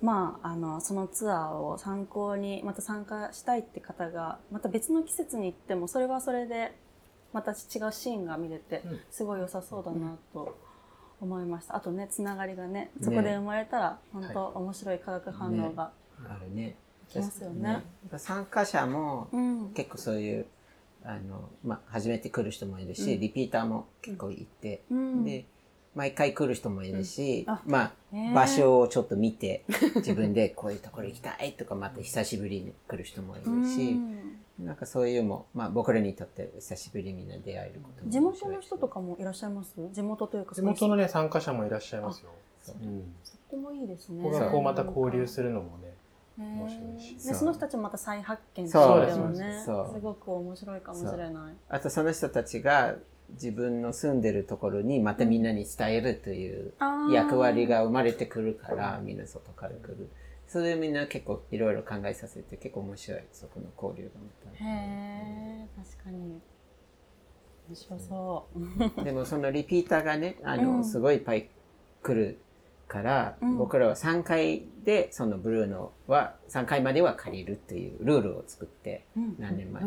[0.01, 6.75] まああのそのツアーを参考にまた参加したいって方がまた別の季節に行ってもそれはそれで
[7.32, 7.57] また違う
[7.91, 8.99] シーンが見れてうん。
[9.11, 10.57] すごい良さそうだなと
[11.21, 11.75] 思いました。
[11.75, 15.91] あとねつながりがねそこで生まれたら本当面白い化学反応が、
[16.28, 16.78] あるね
[17.10, 17.84] きますよね。
[18.18, 19.70] 参加者もうん。
[19.74, 20.45] 結構そういう
[21.03, 25.24] あの、まあ、初めて来る人もいるし、リピーターも結構いて、うん。
[25.24, 25.45] で
[25.95, 27.53] 毎回来る人もいるし、うん。
[27.53, 27.91] あまあ、
[28.36, 29.64] 場所をちょっと見て
[29.95, 34.66] 自分でこういうところ行きたいとかまた久しぶりに来る人もいるし、うん。
[34.66, 39.76] なんかそういうも、まあ、僕らにとって久しぶりにみんな出会えることも地元の人とかもいらっしゃいます？
[39.91, 44.24] 地元というか地元のね参加者もいらっしゃいますよ、そううん、とってもいいですね。
[44.24, 44.62] ここがこう。
[44.64, 45.93] また交流するのもね
[46.38, 47.28] 面面白いし。
[47.28, 49.64] でその人たちもまた再発見すよね。
[49.66, 49.94] そう。
[49.94, 51.56] すごく面白いかもしれない。
[51.70, 52.96] あとその人たちが
[53.32, 56.74] 自分の住んでるところにまたみんなに伝えるという
[57.12, 60.10] 役割が生まれてくるからみんな外から来る。
[60.48, 63.22] それでみんな結構いろいろ考えさせて結構面白い。
[63.34, 64.64] そこの交流がまた。
[64.64, 66.40] へえ確かに。
[67.68, 68.48] 面白そ
[69.02, 69.04] う。
[69.04, 70.86] でもそのリピーターがねあの、うん。
[70.86, 71.50] すごいいっぱい
[72.02, 72.40] 来る
[72.88, 73.58] から、うん。
[73.58, 79.36] 僕らは3回でそのブルーノは3回までは借りるっていうルールを作ってうん。
[79.38, 79.84] 何年前。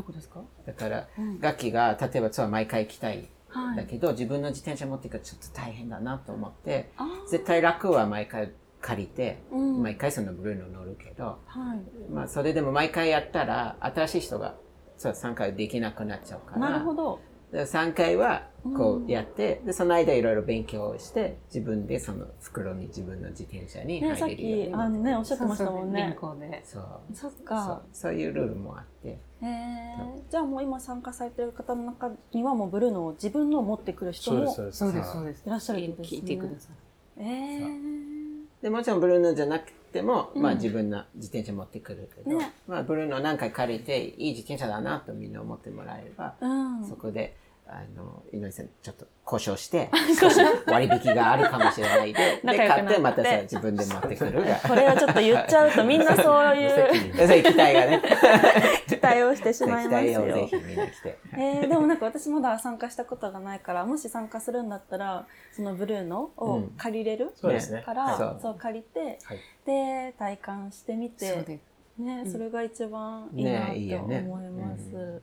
[0.66, 1.40] だから、うん。
[1.40, 3.28] 楽器が例えばツアー毎回行きたい。
[3.48, 3.76] はい。
[3.76, 9.82] だけど、自分の自転車持っていくとちょっと大変だなと思ってあ絶対楽は毎回借りて、ーうん。
[9.82, 12.12] 毎回そのブルーノ乗るけど、はい。
[12.12, 14.54] まあ、それでも毎回やったら新しい人が
[15.00, 17.16] そう3回できなくなっちゃうからなるほど。
[17.16, 26.16] で3回はこうやって、でその間いろいろ勉強して自分でその袋に自分の自転車にねさっ入れるようにきあのねおっしゃってましたもんね。
[26.64, 26.82] そう
[27.14, 27.44] そっそう。
[27.44, 27.82] か。
[27.92, 28.12] そう。
[28.14, 29.08] いうルールもあって。
[29.08, 29.96] へえ
[30.30, 35.42] じゃあもう今参加されてる方の中にはもうブルーノを自分のを持ってくる人そうでもすそうですそうです、そうです。
[35.46, 36.12] いらっしゃるってことです。
[36.12, 36.72] ね聞いてください。
[37.18, 37.24] え
[37.62, 37.66] え
[38.62, 40.42] でもちろんブルーノじゃなくても、うん。
[40.42, 42.52] まあ自分の自転車持ってくるけど、ね。
[42.66, 46.88] まあブルーノ何回借りていい自転車だなとみんな思ってもらえれば、うん。
[46.88, 47.36] そこで
[47.72, 49.90] あの井上さんちょっと交渉して
[50.20, 54.56] 少し割引があるかもしれないで で買ってまたさ自分で持ってくるが。
[54.66, 58.02] これはちょっと言っちゃうとみんなそういう期待がね
[58.88, 60.22] 期待をしてしまいますよ。
[60.22, 61.18] 期待をぜひみんな来て。
[61.34, 71.60] えー、でもなんか私まだ参加したことがないからもし参加するんだったらそのブルーノを借りれる、そうですねから、はいそう借りてはいで体感してみて。
[71.98, 75.22] ね、それが一番いいなねいいってよね思います。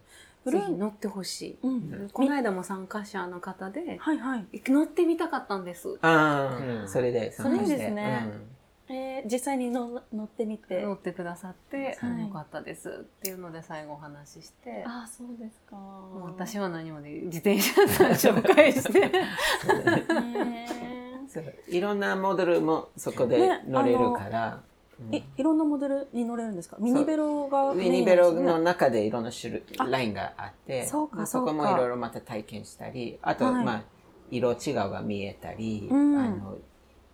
[0.52, 1.60] ぜひ乗ってほしい。
[1.64, 4.46] うん、この間も参加者の方で、はいはい。
[4.68, 5.98] 乗ってみたかったんです。
[6.02, 6.90] ああ、うん。
[6.90, 7.88] それで参加してそれいいで。
[7.88, 8.58] すね
[8.90, 10.82] えー、実際にの乗ってみて。
[10.82, 12.22] 乗ってくださって、はい。
[12.22, 12.90] よかったです。
[12.90, 15.76] っていうので最後お話しして、ああそうですか。
[15.76, 20.68] もう私は何もで自転車さん紹介して、 ね。
[21.28, 24.77] そういろんなモデルもそこで乗れるから、うん
[25.12, 26.78] えいろんなモデルに乗れるんですか？
[26.80, 33.66] ミニベロがウメインィニベロの中でいろんな種類ラインがあってそあそこもいろいろまた体験したりあと、はい。
[33.66, 33.84] まあ
[34.30, 36.18] 色違うが見えたり、うん。
[36.18, 36.58] あの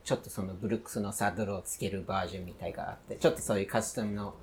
[0.03, 4.33] ちょっとそのブルックスのサドルをつけるバージョンみたいがあってちょっとそういうカスタムのね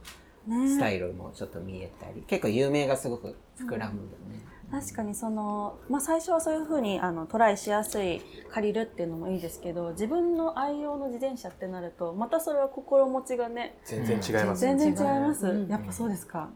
[0.69, 15.69] スタイルもちょっと見えたり、結構有名がすごく膨らむよね、確かにその、まあ、最初はそういうふうにあのトライしやすい借りるっていうのもいいですけど自分の愛用の自転車ってなるとまたそれは心持ちがね全然違います全然違います、うん。
[15.69, 16.51] やっぱそうですか。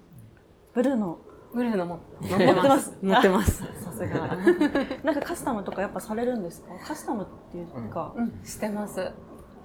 [0.73, 1.19] ブルーの。
[1.53, 2.93] ブルーのも乗ってます。
[3.03, 3.63] 乗ってます。
[3.81, 4.37] さすが。
[5.05, 6.69] なんかカスタムとかやっぱされるんですか？
[6.85, 9.13] カスタムっていうか、うん、してます。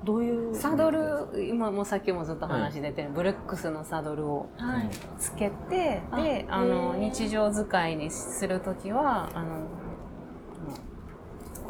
[0.04, 0.56] どういう？
[0.56, 4.89] サドル、今もさっきもずっと話出てる、ブルックスのサドルをはい。
[5.18, 9.68] つけて、あで、あの、日常使いにするときは、あの、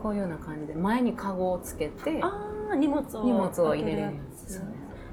[0.02, 4.12] こういうような感じで、前にカゴをつけて、ああ荷物を荷物を入れる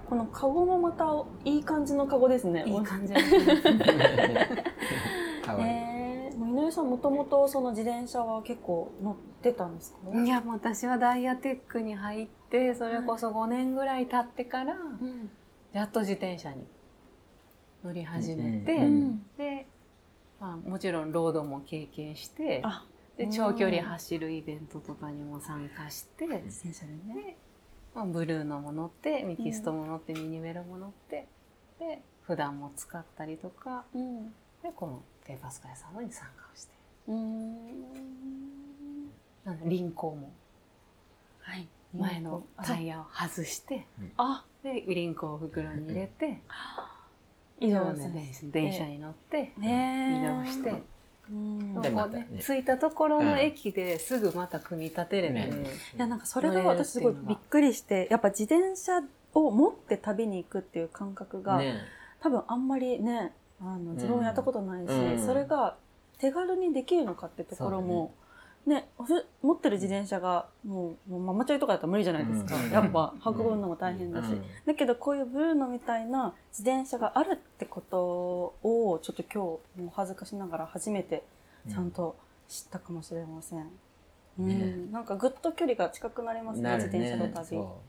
[0.09, 1.07] このカゴもまた
[1.45, 2.62] いい感じのカゴですね。
[2.67, 3.12] いい感じ。
[5.45, 5.86] かわいい。
[6.37, 15.30] 井上さんもともとその自転車は結構乗ってたんですか、いや、私はダイヤテックに入って、それこそ5年ぐらい経ってから、うん。
[15.72, 16.66] やっと自転車に
[17.84, 19.26] 乗り始めて、うん。
[19.37, 19.66] で、
[20.41, 22.84] まあ、もちろんロードも経験してあ
[23.16, 27.39] で長距離走るイベントとかにも参加して、自転車でね。
[27.95, 31.26] まあ、ブルーのも乗ってミキストも乗って、ミニメロも乗って
[31.78, 34.26] で普段も使ったりとかうん。
[34.62, 36.72] でこのペーパースカイさんに参加をして。
[37.09, 37.66] うーん。
[39.45, 40.31] なんで輪行も。
[41.41, 41.66] はい。
[41.97, 44.45] 前のタイヤを外して、あ。
[44.62, 46.41] で輪行を袋に入れて、
[47.61, 50.83] 移動で電車電車に乗ってね移動して。
[51.31, 51.81] うん。
[51.81, 55.66] でここねまたね着いたところの駅ですぐまた組み立てれて、ね
[55.97, 59.01] いやなんかそれが私すごいびっくりしてやっぱ自転車
[59.35, 61.77] を持って旅に行くっていう感覚が、ね
[62.18, 65.26] 多分あんまりねあの自分もやったことないし、うん。
[65.26, 65.76] それが
[66.18, 68.14] 手軽にできるのかってところも、
[68.66, 68.88] ね。
[68.98, 72.70] ふ持ってる自転車がもうもうママチョイとかだったら無理じゃないですか、うん。
[72.70, 74.44] やっぱ運ぶのも大変だし、うん。
[74.66, 77.98] だけどこういうブルーノみたいな自転車があるってこと
[78.62, 79.32] をちょっと今
[79.76, 81.22] 日もう恥ずかしながら初めて
[81.68, 82.16] ちゃんと
[82.48, 83.70] 知ったかもしれません。
[84.40, 84.48] うん。
[84.48, 84.92] ね。
[84.92, 87.32] なんかぐっと距離が近くなりますねなる自転車のね。
[87.34, 87.46] 旅。
[87.46, 87.80] そ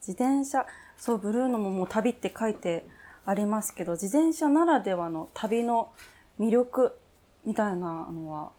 [0.00, 0.66] 自転車
[0.96, 2.86] そうブルーノももう旅って書いて
[3.28, 5.92] ありますけど自転車ならではの旅の
[6.40, 6.98] 魅力
[7.44, 8.52] みたいなのは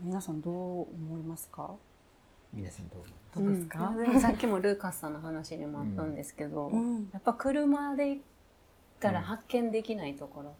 [0.00, 1.64] 皆さんどう思いますか？
[1.64, 2.56] う。
[2.56, 3.00] 皆さんどう
[3.38, 7.10] どうですか、でもさっきもルーカスさんの話にもあったんですけど、うん。
[7.12, 8.22] やっぱ車で行っ
[8.98, 10.54] たら発見できないところ、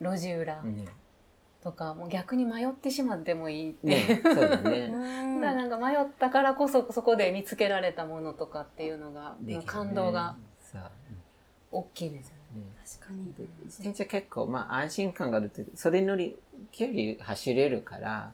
[0.00, 0.76] 路地裏うん。
[0.76, 0.86] ね
[1.62, 4.86] とか、もう逆に迷ってしまってもいいって、ねそうだうね。
[4.88, 5.40] ん。
[5.42, 10.36] だなんか迷ったからこそそこで見つけられたものとかっていうのが、感動が
[11.70, 12.39] 大きいですよね。
[12.54, 13.32] ね確かに。
[13.34, 16.36] で自転車結構、まあ、安心感があるってそれ乗り
[16.72, 18.32] 距離走れるから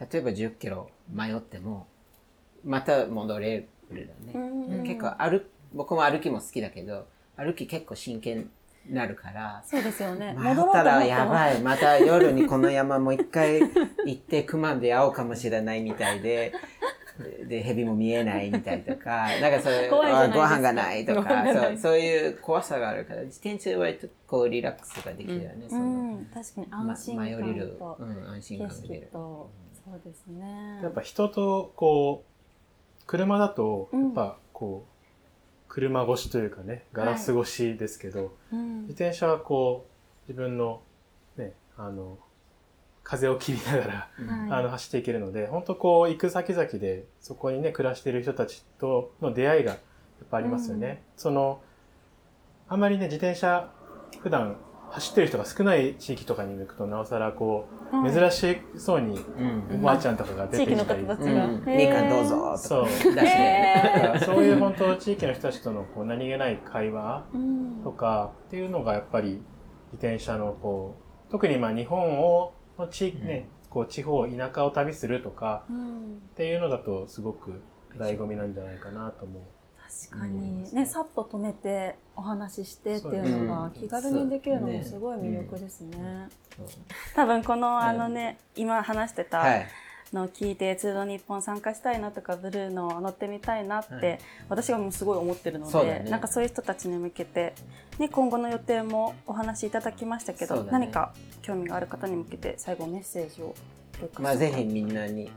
[0.00, 1.86] 例えば10キロ迷っても
[2.64, 5.42] また戻れるだね、うん結構歩
[5.72, 7.06] 僕も歩きも好きだけど
[7.36, 8.50] 歩き結構真剣
[8.86, 10.34] になるからそうですよね。
[10.38, 11.60] 迷ったらやいばい。
[11.60, 16.52] また夜にこの山もう一回行って熊で会おうかもしれないみたいで。
[17.48, 25.66] で、蛇も見えないみたいとか、 なんかそういう、ご飯がないとか、そうそういう怖さがあるから、自転車は割とこうリラックスができるよね。
[25.70, 26.30] うん。
[26.32, 28.94] 確かに安心ま、迷える感、とうん、安心景感が出る。
[28.94, 29.50] 色と
[29.84, 30.80] そうですね。
[30.82, 34.04] やっぱ人とこう車だとうん。
[34.04, 34.98] やっぱこう
[35.68, 38.82] 車越しというかねガラス越しですけど、うん。
[38.82, 39.86] 自転車はこ
[40.28, 40.82] う自分の
[41.36, 42.18] ねあの
[43.08, 44.08] 風を切りながら、
[44.50, 49.78] あの走っていけるので本当こう行く先々でそこにね暮らしている人たちとの出会いがやっ
[50.30, 51.02] ぱありますよね。
[51.16, 51.62] その
[52.68, 53.72] あんまりね自転車
[54.20, 54.58] 普段
[54.90, 58.12] 走ってる人が少ない地域とかに行くとなおさらこう、はい。
[58.12, 59.76] 珍しそうにうん。
[59.76, 62.84] おばあちゃんとかが出てきたり、みかんどうぞとそう。
[62.84, 63.22] か出して。
[63.22, 64.20] ね。
[64.24, 67.80] そういう本当地域の人たちとのこう何気ない会話うん。
[67.82, 69.42] とかっていうのがやっぱり
[69.92, 72.52] 自転車のこう特にまあ日本を
[72.82, 76.16] の地域ね、こう地方田舎を旅するとかうん。
[76.16, 77.60] っていうのだとすごく
[77.96, 79.42] 醍醐味なんじゃないかなと思う。
[80.10, 80.74] 確かに。
[80.74, 86.28] ねさっと止めてお話ししてっていうのが気軽にできるのもすごい魅力ですね。
[87.14, 89.66] 多分このあのね、今話してたはい。
[90.12, 96.06] のを聞いて、ツーロ日本参加したいなとかブルーの乗ってみたいなって、はい私がもうすごい思ってるので、ね。
[96.10, 97.54] なんかそういう人たちに向けて、
[97.98, 100.70] ね、今後の予定もお話しいただきましたけど、ね。
[100.72, 103.54] 何か興味がある方に向けて最後メッセージを。
[104.18, 105.30] まあぜひみんなに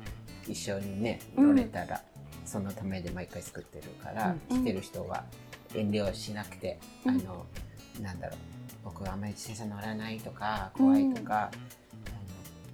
[0.47, 2.01] 一緒にね、乗れたら、
[2.45, 4.63] そのためで毎回作ってるから、うん。
[4.63, 5.23] 来てる人は
[5.75, 7.15] 遠慮しなくて、うん。
[7.15, 7.45] あの、
[8.01, 8.37] なんだろう、
[8.85, 11.51] 僕はあんまり自転車乗らないとか、怖いとか、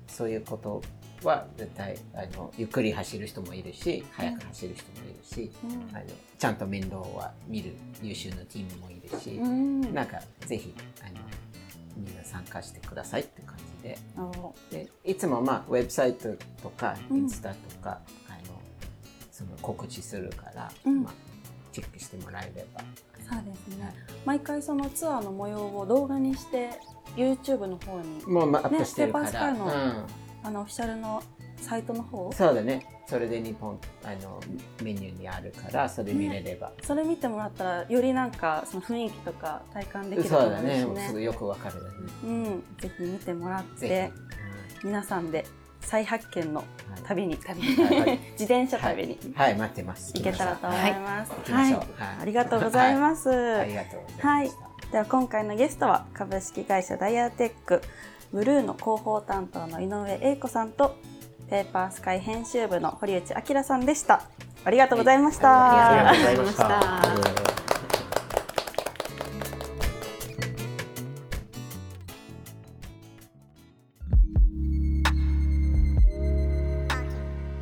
[0.08, 0.82] そういうこと
[1.24, 5.96] は絶対あのゆっくり走る人もいるし、速く走る人もいるし、うん。
[5.96, 6.06] あの
[6.38, 9.94] ちゃんと面倒は見る優秀なチームもいるし、うん。
[9.94, 11.12] なんかぜひあの
[11.96, 13.98] みんな参加してくださいって感じで。
[14.72, 16.30] でいつもまあウェブサイト
[16.62, 18.62] とかインスタとか、うん、あの
[19.32, 21.14] その告知するから、うん、まあ、
[21.72, 22.82] チェックしてもらえれば。
[23.30, 23.94] そうですね。
[24.26, 26.70] 毎回そのツアーの模様を動画にして
[27.16, 30.06] YouTube の方にもう、まあ、アップしてるから、スカイの,、うん、
[30.48, 31.22] あのオフィシャルの
[31.58, 32.32] サイトの方？
[32.32, 32.86] そうだね。
[33.06, 34.42] それで日本あの
[34.82, 40.82] メニューにあるからそれ見れれば、ね、それ見てもらったらよりなんかその雰囲気とか体感できると思うんですね。
[40.84, 41.08] そうだね。
[41.08, 41.90] すぐよくわかるね、
[42.24, 44.12] うん、ぜひ見てもらって、
[44.84, 45.46] うん、皆さんで
[45.82, 46.64] 再発見の
[47.04, 47.68] 旅に、旅に、
[48.40, 50.14] 自転車旅に、はい、待ってます。
[50.14, 51.32] 行けたらと思います。
[51.52, 51.80] はい、
[52.22, 53.30] ありがとうございます。
[53.30, 54.26] ありがとう。
[54.26, 54.52] はい、
[54.92, 57.82] では今回のゲストは株式会社ダイヤテック
[58.34, 60.98] ブルーの広報担当の井上英子さんと
[61.50, 64.24] ペーパースカイ編集部の堀内明さんでした。
[64.66, 66.10] ありがとうございました。
[66.10, 67.02] ありがとうございました。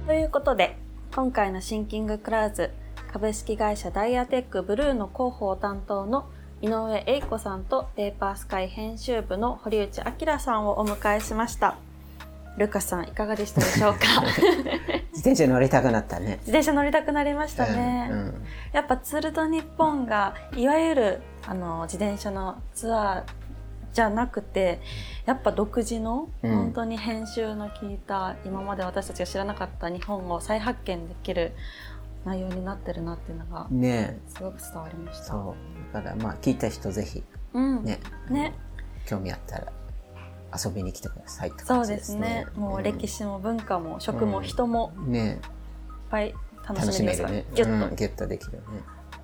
[0.08, 0.78] ということで、
[1.14, 2.72] 今回のシンキングクラウズ
[3.14, 6.28] 株式会社ダイヤテックブルーの広報担当の
[6.66, 11.78] 井上英子さんとペーパースカイ編集部の堀内明さんをお迎えしました。
[12.58, 14.00] ルカさんいかがでしたでしょうか？
[15.14, 16.38] 自転車乗りたくなったね。
[16.40, 23.24] 自転車乗りたくなりましたね、うんうん、やっぱツールド日本がいわゆるあの自転車のツアー
[23.94, 24.82] じゃなくて
[25.28, 31.54] やっぱ独自の、本当に編集の効いた今まで私たちが知らなかった日本を再発見できる
[32.26, 35.56] 内容になってるなっていうのがねすごく伝わりました、そ
[35.92, 37.24] うだからまあ聞いた人ぜひ、
[37.54, 38.00] うん、ね
[38.30, 38.54] ね
[39.06, 39.72] 興味あったら
[40.58, 42.20] 遊びに来てくださいって感じですね。
[42.20, 42.62] そうですね。
[42.62, 45.40] もう歴史も文化も食も人も、ね、いっ
[46.10, 46.34] ぱい
[46.68, 47.46] 楽しめるね。
[47.54, 48.60] ギュッと、ギュッとできるね。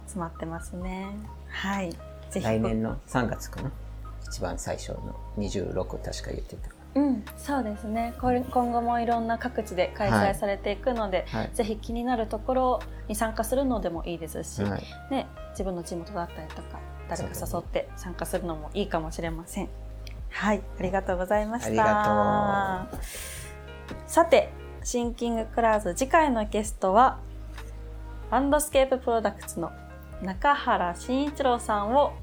[0.03, 1.07] 詰まってますね。
[1.47, 1.91] はい。
[2.29, 2.41] ぜひ。
[2.41, 3.71] 来年の3月かな？
[4.27, 6.69] 一番最初の26確か言ってた。
[6.93, 8.13] うん、そうですね。
[8.19, 19.69] 今後もいろんな各地で開催されていくので、はい、ぜひ気になるところに参加するのでもいいですし、はい、ね、自分の地元だったりとか誰か誘って参加するのもいいかもしれません。
[20.29, 22.87] はい、ありがとうございました。
[24.07, 24.49] さて、
[24.83, 27.19] シンキングクラウズ次回のゲストは、
[28.31, 29.71] ランドスケーププロダクツの
[30.21, 32.13] 中原慎一郎さんを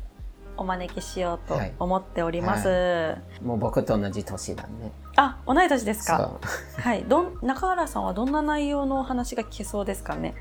[0.58, 2.68] お招きしようと思っております。
[2.68, 4.92] はいはい、もう僕と同じ年だね。
[5.16, 6.38] あ、同い年ですか？
[6.76, 7.04] はい。
[7.04, 10.34] どん中原さんはどんな内容のお話が聞けそうですかね？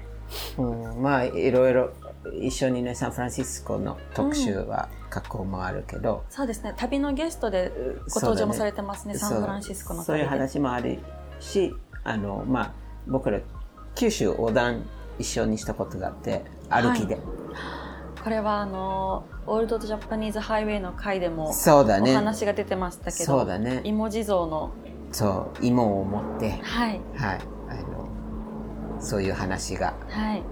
[0.58, 1.92] うん、まあいろいろ
[2.42, 7.72] 一緒にねサンフランシスコの特集は過去もあるけど、うん、そうですね旅のゲストで
[8.14, 11.00] ご登場もされてますね、ね、サンフランシスコのそういう話もある
[11.40, 12.72] しあのまあ
[13.08, 13.40] 僕ら
[13.96, 14.84] 九州横断
[15.18, 17.24] 一緒にしたことがあって歩きで、はい、
[18.28, 22.12] これはあのオールドジャパニーズハイウェイの回でもそうだね。
[22.12, 23.80] お話が出てましたけどそうだね。
[23.86, 24.72] 芋地蔵の。
[25.14, 30.44] そう芋を持ってはい、はい、あのそういう話が、はい。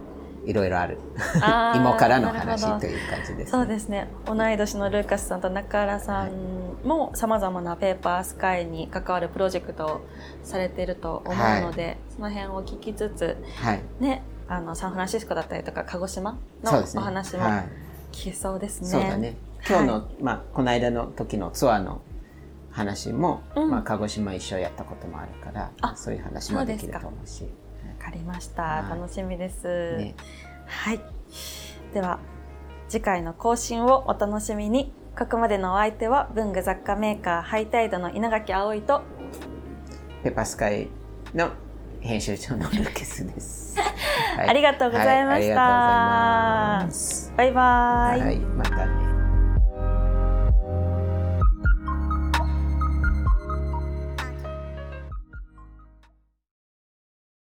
[0.46, 1.00] いろいろある。
[1.76, 4.08] 芋からの話という感じです、ね、そうですね。
[4.24, 10.02] 同い年のルーカスさんと中原さんもさまざまなペーパースカイに関わるプロジェクトを
[10.44, 17.44] されていると思うので、はい、その辺を聞きつつ、はい、ねあのサンフランシスコだったりとか鹿児島のお話も
[18.12, 18.88] 聞けそうですね。
[18.88, 19.38] そう、ね、だね
[19.68, 22.02] 今日の、はい、まあ、この間の時のツアーの
[22.72, 27.46] 話も、うん、まあ、鹿児島一緒やったこともあるからそういう話もできると思うし。
[28.00, 28.12] か。
[28.12, 30.16] りました、楽しみです、ね、
[30.68, 31.02] はい。
[31.94, 32.20] では
[32.88, 34.94] 次回の更新をお楽しみに。
[35.18, 39.02] ここまでのお相手は文具雑貨メーカーハイタイドの稲垣葵と
[40.26, 40.90] ペパスカイ
[41.34, 41.52] の
[42.06, 43.76] 編集長のルケスです、
[44.38, 49.15] はい、ありがとうございました、はい、バイバイ、はい、またね